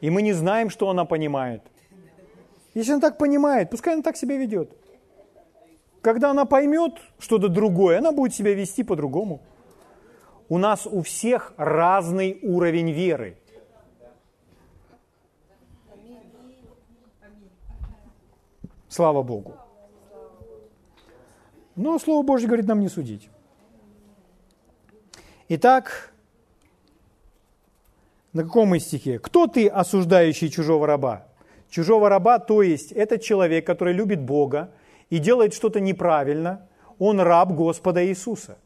И 0.00 0.10
мы 0.10 0.22
не 0.22 0.32
знаем, 0.32 0.70
что 0.70 0.88
она 0.90 1.04
понимает. 1.04 1.62
Если 2.74 2.92
она 2.92 3.00
так 3.00 3.18
понимает, 3.18 3.70
пускай 3.70 3.94
она 3.94 4.02
так 4.02 4.16
себя 4.16 4.36
ведет. 4.36 4.70
Когда 6.00 6.30
она 6.30 6.44
поймет 6.44 6.94
что-то 7.18 7.48
другое, 7.48 7.98
она 7.98 8.10
будет 8.12 8.34
себя 8.34 8.54
вести 8.54 8.82
по-другому. 8.82 9.40
У 10.48 10.58
нас 10.58 10.86
у 10.86 11.02
всех 11.02 11.54
разный 11.56 12.40
уровень 12.42 12.90
веры. 12.90 13.36
Слава 18.88 19.22
Богу. 19.22 19.54
Но 21.76 21.98
Слово 21.98 22.22
Божье 22.22 22.46
говорит 22.46 22.66
нам 22.66 22.80
не 22.80 22.88
судить. 22.88 23.30
Итак, 25.54 26.14
на 28.32 28.42
каком 28.42 28.68
мы 28.68 28.80
стихе? 28.80 29.18
«Кто 29.18 29.46
ты, 29.46 29.68
осуждающий 29.68 30.48
чужого 30.48 30.86
раба?» 30.86 31.26
Чужого 31.68 32.08
раба, 32.08 32.38
то 32.38 32.62
есть 32.62 32.90
это 32.90 33.18
человек, 33.18 33.66
который 33.66 33.92
любит 33.92 34.22
Бога 34.22 34.70
и 35.10 35.18
делает 35.18 35.52
что-то 35.52 35.78
неправильно, 35.78 36.66
он 36.98 37.20
раб 37.20 37.52
Господа 37.52 38.02
Иисуса. 38.06 38.56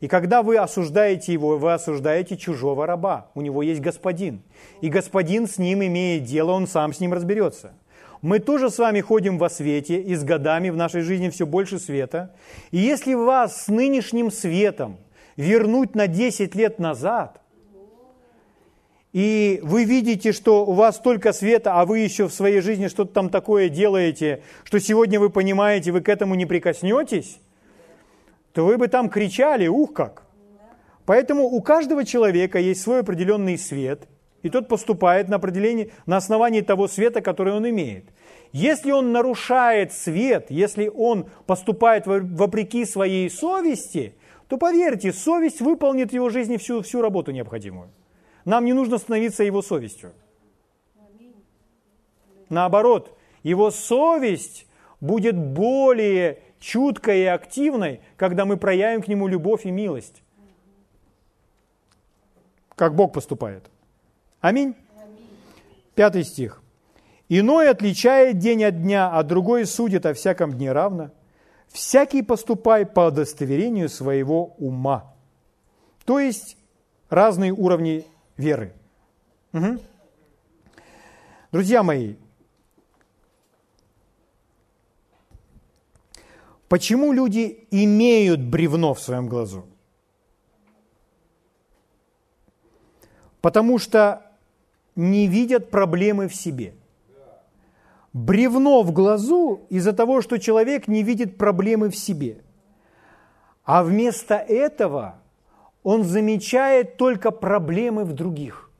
И 0.00 0.08
когда 0.08 0.42
вы 0.42 0.56
осуждаете 0.56 1.34
его, 1.34 1.58
вы 1.58 1.74
осуждаете 1.74 2.38
чужого 2.38 2.86
раба. 2.86 3.28
У 3.34 3.42
него 3.42 3.62
есть 3.62 3.82
господин. 3.82 4.40
И 4.80 4.88
господин 4.88 5.46
с 5.46 5.58
ним 5.58 5.84
имеет 5.84 6.24
дело, 6.24 6.52
он 6.52 6.66
сам 6.66 6.94
с 6.94 7.00
ним 7.00 7.12
разберется. 7.12 7.74
Мы 8.22 8.38
тоже 8.38 8.70
с 8.70 8.78
вами 8.78 9.02
ходим 9.02 9.36
во 9.36 9.50
свете, 9.50 10.00
и 10.00 10.14
с 10.14 10.24
годами 10.24 10.70
в 10.70 10.76
нашей 10.78 11.02
жизни 11.02 11.28
все 11.28 11.44
больше 11.44 11.78
света. 11.78 12.34
И 12.70 12.78
если 12.78 13.12
вас 13.12 13.64
с 13.64 13.68
нынешним 13.68 14.30
светом 14.30 14.96
вернуть 15.40 15.94
на 15.94 16.06
10 16.06 16.54
лет 16.54 16.78
назад, 16.78 17.40
и 19.12 19.58
вы 19.62 19.84
видите, 19.84 20.32
что 20.32 20.64
у 20.64 20.72
вас 20.72 20.96
столько 20.96 21.32
света, 21.32 21.80
а 21.80 21.84
вы 21.84 21.98
еще 21.98 22.28
в 22.28 22.32
своей 22.32 22.60
жизни 22.60 22.86
что-то 22.86 23.12
там 23.12 23.28
такое 23.28 23.68
делаете, 23.68 24.42
что 24.62 24.78
сегодня 24.78 25.18
вы 25.18 25.30
понимаете, 25.30 25.90
вы 25.90 26.00
к 26.00 26.08
этому 26.08 26.36
не 26.36 26.46
прикоснетесь, 26.46 27.40
то 28.52 28.64
вы 28.64 28.78
бы 28.78 28.86
там 28.86 29.08
кричали, 29.08 29.66
ух 29.66 29.92
как. 29.92 30.22
Поэтому 31.06 31.44
у 31.44 31.60
каждого 31.60 32.04
человека 32.04 32.58
есть 32.60 32.82
свой 32.82 33.00
определенный 33.00 33.58
свет– 33.58 34.06
и 34.42 34.48
тот 34.48 34.68
поступает 34.68 35.28
на, 35.28 35.36
определение, 35.36 35.90
на 36.06 36.16
основании 36.16 36.62
того 36.62 36.88
света, 36.88 37.20
который 37.20 37.52
он 37.52 37.68
имеет. 37.68 38.06
Если 38.52 38.90
он 38.90 39.12
нарушает 39.12 39.92
свет, 39.92 40.46
если 40.48 40.88
он 40.88 41.26
поступает 41.46 42.06
вопреки 42.06 42.84
своей 42.84 43.30
совести, 43.30 44.14
то 44.50 44.58
поверьте, 44.58 45.12
совесть 45.12 45.60
выполнит 45.60 46.10
в 46.10 46.12
его 46.12 46.28
жизни 46.28 46.56
всю, 46.56 46.82
всю 46.82 47.00
работу 47.00 47.30
необходимую. 47.30 47.88
Нам 48.44 48.64
не 48.64 48.72
нужно 48.72 48.98
становиться 48.98 49.44
его 49.44 49.62
совестью. 49.62 50.12
Наоборот, 52.48 53.16
его 53.44 53.70
совесть 53.70 54.66
будет 55.00 55.38
более 55.38 56.42
чуткой 56.58 57.20
и 57.20 57.26
активной, 57.26 58.00
когда 58.16 58.44
мы 58.44 58.56
проявим 58.56 59.02
к 59.02 59.08
нему 59.08 59.28
любовь 59.28 59.66
и 59.66 59.70
милость. 59.70 60.20
Как 62.74 62.96
Бог 62.96 63.12
поступает. 63.12 63.70
Аминь. 64.40 64.74
Пятый 65.94 66.24
стих. 66.24 66.60
«Иной 67.28 67.68
отличает 67.68 68.38
день 68.38 68.64
от 68.64 68.82
дня, 68.82 69.16
а 69.16 69.22
другой 69.22 69.64
судит 69.64 70.06
о 70.06 70.12
всяком 70.12 70.54
дне 70.54 70.72
равно. 70.72 71.12
Всякий 71.70 72.22
поступай 72.22 72.84
по 72.84 73.06
удостоверению 73.08 73.88
своего 73.88 74.54
ума». 74.58 75.14
То 76.04 76.18
есть 76.18 76.56
разные 77.08 77.52
уровни 77.52 78.04
веры. 78.36 78.72
Угу. 79.52 79.78
Друзья 81.52 81.82
мои, 81.82 82.16
почему 86.68 87.12
люди 87.12 87.66
имеют 87.70 88.40
бревно 88.40 88.94
в 88.94 89.00
своем 89.00 89.28
глазу? 89.28 89.66
Потому 93.40 93.78
что 93.78 94.30
не 94.96 95.26
видят 95.26 95.70
проблемы 95.70 96.28
в 96.28 96.34
себе. 96.34 96.74
Бревно 98.12 98.82
в 98.82 98.92
глазу 98.92 99.66
из-за 99.68 99.92
того, 99.92 100.20
что 100.20 100.38
человек 100.38 100.88
не 100.88 101.02
видит 101.02 101.36
проблемы 101.38 101.90
в 101.90 101.96
себе. 101.96 102.42
А 103.64 103.84
вместо 103.84 104.34
этого 104.34 105.20
он 105.82 106.02
замечает 106.02 106.96
только 106.96 107.30
проблемы 107.30 108.04
в 108.04 108.12
других. 108.12 108.70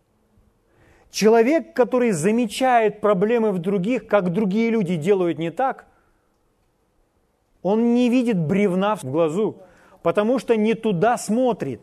Человек, 1.11 1.75
который 1.75 2.11
замечает 2.13 3.01
проблемы 3.01 3.53
в 3.53 3.59
других, 3.59 4.07
как 4.07 4.33
другие 4.33 4.71
люди 4.71 4.97
делают 4.97 5.39
не 5.39 5.51
так, 5.51 5.87
он 7.63 7.95
не 7.95 8.09
видит 8.09 8.39
бревна 8.39 8.97
в 8.97 9.05
глазу, 9.05 9.59
потому 10.03 10.39
что 10.39 10.57
не 10.57 10.75
туда 10.75 11.19
смотрит. 11.19 11.83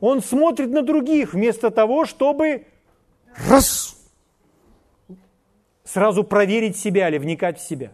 Он 0.00 0.20
смотрит 0.20 0.70
на 0.70 0.82
других 0.82 1.32
вместо 1.32 1.70
того, 1.70 2.04
чтобы 2.04 2.66
раз, 3.48 3.96
сразу 5.92 6.24
проверить 6.24 6.76
себя 6.76 7.08
или 7.08 7.18
вникать 7.18 7.58
в 7.58 7.62
себя. 7.62 7.92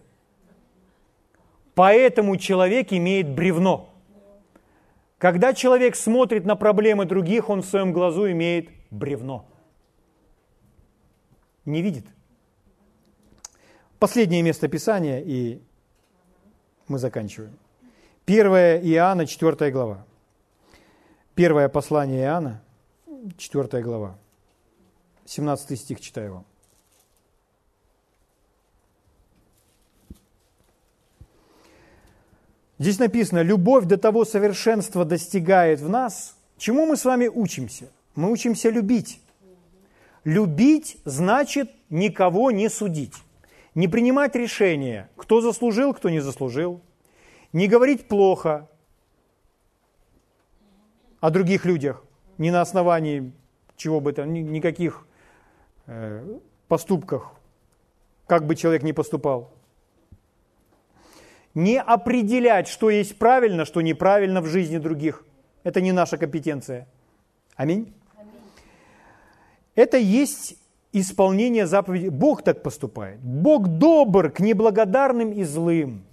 Поэтому 1.74 2.36
человек 2.36 2.92
имеет 2.92 3.28
бревно. 3.28 3.92
Когда 5.18 5.52
человек 5.52 5.96
смотрит 5.96 6.44
на 6.44 6.54
проблемы 6.54 7.06
других, 7.06 7.50
он 7.50 7.62
в 7.62 7.66
своем 7.66 7.92
глазу 7.92 8.30
имеет 8.30 8.68
бревно. 8.90 9.46
Не 11.64 11.82
видит. 11.82 12.06
Последнее 13.98 14.42
место 14.42 14.68
Писания, 14.68 15.20
и 15.20 15.60
мы 16.86 16.98
заканчиваем. 16.98 17.58
1 18.26 18.46
Иоанна, 18.46 19.26
4 19.26 19.72
глава. 19.72 20.06
Первое 21.34 21.68
послание 21.68 22.22
Иоанна, 22.22 22.62
4 23.36 23.82
глава. 23.82 24.16
17 25.26 25.80
стих 25.80 26.00
читаю 26.00 26.34
вам. 26.34 26.57
Здесь 32.78 32.98
написано, 32.98 33.42
любовь 33.42 33.86
до 33.86 33.96
того 33.96 34.24
совершенства 34.24 35.04
достигает 35.04 35.80
в 35.80 35.88
нас. 35.88 36.36
Чему 36.56 36.86
мы 36.86 36.96
с 36.96 37.04
вами 37.04 37.26
учимся? 37.26 37.90
Мы 38.14 38.30
учимся 38.30 38.70
любить. 38.70 39.20
Любить 40.24 40.98
значит 41.04 41.70
никого 41.90 42.50
не 42.50 42.68
судить. 42.68 43.14
Не 43.74 43.88
принимать 43.88 44.34
решения, 44.34 45.08
кто 45.16 45.40
заслужил, 45.40 45.94
кто 45.94 46.10
не 46.10 46.20
заслужил. 46.20 46.80
Не 47.52 47.66
говорить 47.66 48.08
плохо 48.08 48.68
о 51.20 51.30
других 51.30 51.64
людях, 51.64 52.04
не 52.36 52.50
на 52.50 52.60
основании 52.60 53.32
чего 53.76 54.00
бы 54.00 54.12
то, 54.12 54.24
никаких 54.24 55.08
Э, 55.90 56.38
поступках, 56.68 57.32
как 58.26 58.46
бы 58.46 58.54
человек 58.54 58.82
ни 58.82 58.92
поступал. 58.92 59.54
Не 61.58 61.80
определять, 61.80 62.68
что 62.68 62.88
есть 62.88 63.18
правильно, 63.18 63.64
что 63.64 63.80
неправильно 63.80 64.40
в 64.40 64.46
жизни 64.46 64.78
других. 64.78 65.24
Это 65.64 65.80
не 65.80 65.90
наша 65.90 66.16
компетенция. 66.16 66.86
Аминь. 67.56 67.92
Это 69.74 69.96
есть 69.96 70.56
исполнение 70.92 71.66
заповедей. 71.66 72.10
Бог 72.10 72.44
так 72.44 72.62
поступает. 72.62 73.18
Бог 73.18 73.66
добр 73.66 74.30
к 74.30 74.38
неблагодарным 74.38 75.32
и 75.32 75.42
злым. 75.42 76.04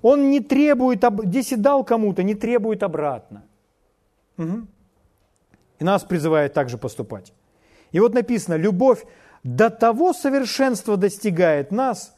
Он 0.00 0.30
не 0.30 0.40
требует, 0.40 1.04
если 1.26 1.56
дал 1.56 1.84
кому-то, 1.84 2.22
не 2.22 2.34
требует 2.34 2.82
обратно. 2.82 3.44
Угу. 4.38 4.66
И 5.80 5.84
нас 5.84 6.02
призывает 6.02 6.54
также 6.54 6.78
поступать. 6.78 7.34
И 7.92 8.00
вот 8.00 8.14
написано, 8.14 8.54
любовь 8.54 9.04
до 9.42 9.68
того 9.68 10.14
совершенства 10.14 10.96
достигает 10.96 11.72
нас, 11.72 12.15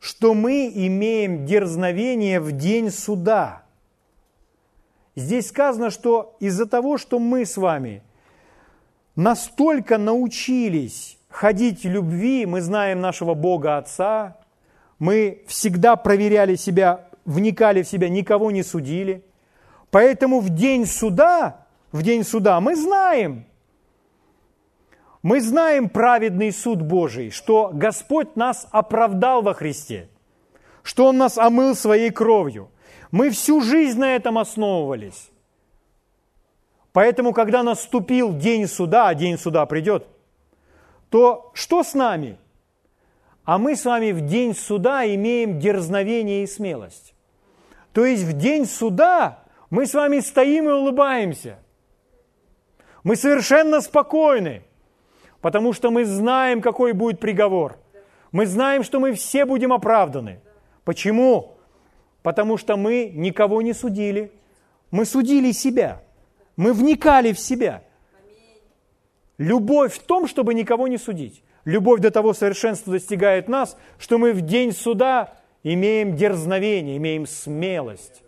что 0.00 0.32
мы 0.32 0.72
имеем 0.74 1.44
дерзновение 1.44 2.40
в 2.40 2.52
день 2.52 2.90
суда. 2.90 3.62
Здесь 5.14 5.48
сказано, 5.48 5.90
что 5.90 6.36
из-за 6.40 6.66
того, 6.66 6.96
что 6.96 7.18
мы 7.18 7.44
с 7.44 7.58
вами 7.58 8.02
настолько 9.14 9.98
научились 9.98 11.18
ходить 11.28 11.84
в 11.84 11.88
любви, 11.88 12.46
мы 12.46 12.62
знаем 12.62 13.00
нашего 13.00 13.34
Бога 13.34 13.76
Отца, 13.76 14.38
мы 14.98 15.42
всегда 15.46 15.96
проверяли 15.96 16.56
себя, 16.56 17.06
вникали 17.26 17.82
в 17.82 17.88
себя, 17.88 18.08
никого 18.08 18.50
не 18.50 18.62
судили. 18.62 19.22
Поэтому 19.90 20.40
в 20.40 20.48
день 20.48 20.86
суда, 20.86 21.66
в 21.92 22.02
день 22.02 22.24
суда 22.24 22.58
мы 22.60 22.74
знаем, 22.74 23.44
мы 25.22 25.40
знаем 25.40 25.88
праведный 25.90 26.52
суд 26.52 26.80
Божий, 26.80 27.30
что 27.30 27.70
Господь 27.72 28.36
нас 28.36 28.66
оправдал 28.70 29.42
во 29.42 29.52
Христе, 29.52 30.08
что 30.82 31.06
Он 31.06 31.18
нас 31.18 31.36
омыл 31.36 31.74
своей 31.74 32.10
кровью. 32.10 32.70
Мы 33.10 33.30
всю 33.30 33.60
жизнь 33.60 33.98
на 33.98 34.14
этом 34.14 34.38
основывались. 34.38 35.30
Поэтому, 36.92 37.32
когда 37.32 37.62
наступил 37.62 38.36
день 38.36 38.66
суда, 38.66 39.08
а 39.08 39.14
день 39.14 39.38
суда 39.38 39.66
придет, 39.66 40.06
то 41.10 41.50
что 41.54 41.82
с 41.82 41.94
нами? 41.94 42.38
А 43.44 43.58
мы 43.58 43.76
с 43.76 43.84
вами 43.84 44.12
в 44.12 44.26
день 44.26 44.54
суда 44.54 45.04
имеем 45.06 45.58
дерзновение 45.58 46.44
и 46.44 46.46
смелость. 46.46 47.14
То 47.92 48.04
есть 48.04 48.22
в 48.22 48.32
день 48.32 48.64
суда 48.66 49.40
мы 49.70 49.86
с 49.86 49.94
вами 49.94 50.20
стоим 50.20 50.68
и 50.68 50.72
улыбаемся. 50.72 51.58
Мы 53.02 53.16
совершенно 53.16 53.80
спокойны, 53.80 54.62
потому 55.40 55.72
что 55.72 55.90
мы 55.90 56.04
знаем, 56.04 56.60
какой 56.60 56.92
будет 56.92 57.20
приговор. 57.20 57.78
Мы 58.32 58.46
знаем, 58.46 58.84
что 58.84 59.00
мы 59.00 59.12
все 59.12 59.44
будем 59.44 59.72
оправданы. 59.72 60.40
Почему? 60.84 61.56
Потому 62.22 62.56
что 62.56 62.76
мы 62.76 63.10
никого 63.14 63.62
не 63.62 63.72
судили. 63.72 64.32
Мы 64.90 65.04
судили 65.04 65.52
себя. 65.52 66.02
Мы 66.56 66.72
вникали 66.72 67.32
в 67.32 67.38
себя. 67.38 67.82
Любовь 69.38 69.94
в 69.94 70.02
том, 70.02 70.28
чтобы 70.28 70.54
никого 70.54 70.86
не 70.86 70.98
судить. 70.98 71.42
Любовь 71.64 72.00
до 72.00 72.10
того 72.10 72.34
совершенства 72.34 72.92
достигает 72.92 73.48
нас, 73.48 73.76
что 73.98 74.18
мы 74.18 74.32
в 74.32 74.42
день 74.42 74.72
суда 74.72 75.34
имеем 75.62 76.16
дерзновение, 76.16 76.96
имеем 76.96 77.26
смелость. 77.26 78.22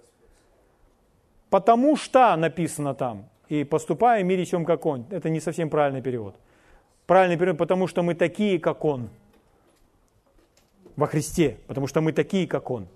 Потому 1.51 1.97
что 1.97 2.35
написано 2.37 2.95
там, 2.95 3.29
и 3.49 3.65
поступаем 3.65 4.27
мире 4.27 4.47
чем 4.47 4.65
как 4.65 4.87
он. 4.87 5.05
Это 5.11 5.29
не 5.29 5.41
совсем 5.41 5.69
правильный 5.69 6.01
перевод. 6.03 6.35
Правильный 7.07 7.37
перевод, 7.37 7.59
потому 7.59 7.87
что 7.87 8.03
мы 8.03 8.15
такие, 8.15 8.59
как 8.59 8.85
он. 8.85 9.11
Во 10.97 11.07
Христе, 11.07 11.59
потому 11.67 11.87
что 11.87 12.01
мы 12.01 12.13
такие, 12.13 12.47
как 12.47 12.71
он. 12.71 12.87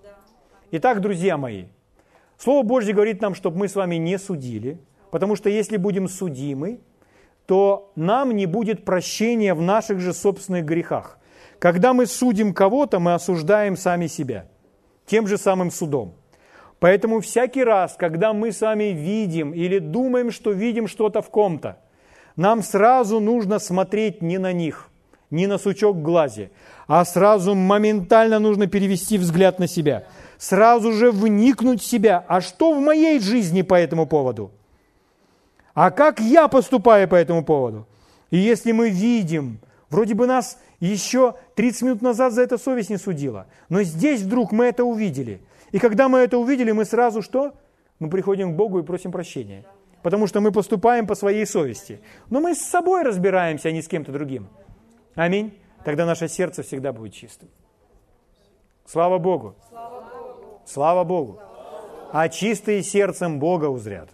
Итак, 0.71 1.01
друзья 1.01 1.37
мои, 1.37 1.65
Слово 2.37 2.63
Божье 2.63 2.93
говорит 2.93 3.21
нам, 3.21 3.33
чтобы 3.33 3.57
мы 3.57 3.67
с 3.67 3.75
вами 3.75 3.95
не 3.95 4.19
судили, 4.19 4.77
потому 5.11 5.35
что 5.35 5.49
если 5.49 5.77
будем 5.77 6.07
судимы, 6.07 6.79
то 7.47 7.91
нам 7.95 8.35
не 8.35 8.45
будет 8.45 8.85
прощения 8.85 9.53
в 9.53 9.61
наших 9.61 9.99
же 9.99 10.13
собственных 10.13 10.65
грехах. 10.65 11.17
Когда 11.59 11.93
мы 11.93 12.05
судим 12.05 12.53
кого-то, 12.53 12.99
мы 12.99 13.13
осуждаем 13.13 13.75
сами 13.75 14.07
себя 14.07 14.45
тем 15.05 15.25
же 15.27 15.37
самым 15.37 15.71
судом. 15.71 16.13
Поэтому 16.79 17.21
всякий 17.21 17.63
раз, 17.63 17.95
когда 17.97 18.33
мы 18.33 18.51
сами 18.51 18.85
видим 18.85 19.53
или 19.53 19.79
думаем, 19.79 20.29
что 20.29 20.51
видим 20.51 20.87
что-то 20.87 21.21
в 21.21 21.29
ком-то, 21.29 21.79
нам 22.37 22.63
сразу 22.63 23.19
нужно 23.19 23.59
смотреть 23.59 24.21
не 24.21 24.37
на 24.37 24.53
них, 24.53 24.89
не 25.31 25.47
на 25.47 25.57
сучок 25.57 26.01
глазе, 26.01 26.51
а 26.87 27.03
сразу 27.03 27.55
моментально 27.55 28.39
нужно 28.39 28.67
перевести 28.67 29.17
взгляд 29.17 29.59
на 29.59 29.67
себя, 29.67 30.05
сразу 30.37 30.93
же 30.93 31.11
вникнуть 31.11 31.81
в 31.81 31.85
себя. 31.85 32.23
А 32.27 32.39
что 32.39 32.73
в 32.73 32.79
моей 32.79 33.19
жизни 33.19 33.63
по 33.63 33.73
этому 33.73 34.05
поводу? 34.05 34.51
А 35.73 35.91
как 35.91 36.19
я 36.19 36.47
поступаю 36.47 37.07
по 37.07 37.15
этому 37.15 37.43
поводу? 37.43 37.85
И 38.29 38.37
если 38.37 38.71
мы 38.71 38.89
видим, 38.89 39.59
вроде 39.89 40.13
бы 40.13 40.27
нас 40.27 40.59
еще 40.79 41.35
30 41.55 41.81
минут 41.81 42.01
назад 42.01 42.33
за 42.33 42.43
это 42.43 42.57
совесть 42.57 42.89
не 42.89 42.97
судила, 42.97 43.47
но 43.67 43.81
здесь 43.83 44.21
вдруг 44.21 44.51
мы 44.51 44.65
это 44.65 44.83
увидели. 44.83 45.41
И 45.71 45.79
когда 45.79 46.07
мы 46.07 46.19
это 46.19 46.37
увидели, 46.37 46.71
мы 46.71 46.85
сразу 46.85 47.21
что? 47.21 47.53
Мы 47.99 48.09
приходим 48.09 48.53
к 48.53 48.55
Богу 48.55 48.79
и 48.79 48.83
просим 48.83 49.11
прощения. 49.11 49.65
Потому 50.03 50.27
что 50.27 50.41
мы 50.41 50.51
поступаем 50.51 51.07
по 51.07 51.15
своей 51.15 51.45
совести. 51.45 52.01
Но 52.29 52.39
мы 52.39 52.55
с 52.55 52.59
собой 52.59 53.03
разбираемся, 53.03 53.69
а 53.69 53.71
не 53.71 53.81
с 53.81 53.87
кем-то 53.87 54.11
другим. 54.11 54.47
Аминь. 55.15 55.59
Тогда 55.83 56.05
наше 56.05 56.27
сердце 56.27 56.63
всегда 56.63 56.93
будет 56.93 57.13
чистым. 57.13 57.49
Слава 58.85 59.17
Богу. 59.17 59.55
Слава 60.65 61.03
Богу. 61.03 61.39
А 62.11 62.29
чистые 62.29 62.83
сердцем 62.83 63.39
Бога 63.39 63.65
узрят. 63.65 64.09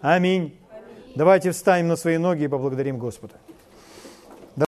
Аминь. 0.00 0.58
Давайте 1.14 1.50
встанем 1.50 1.88
на 1.88 1.96
свои 1.96 2.18
ноги 2.18 2.44
и 2.44 2.48
поблагодарим 2.48 2.98
Господа. 2.98 3.34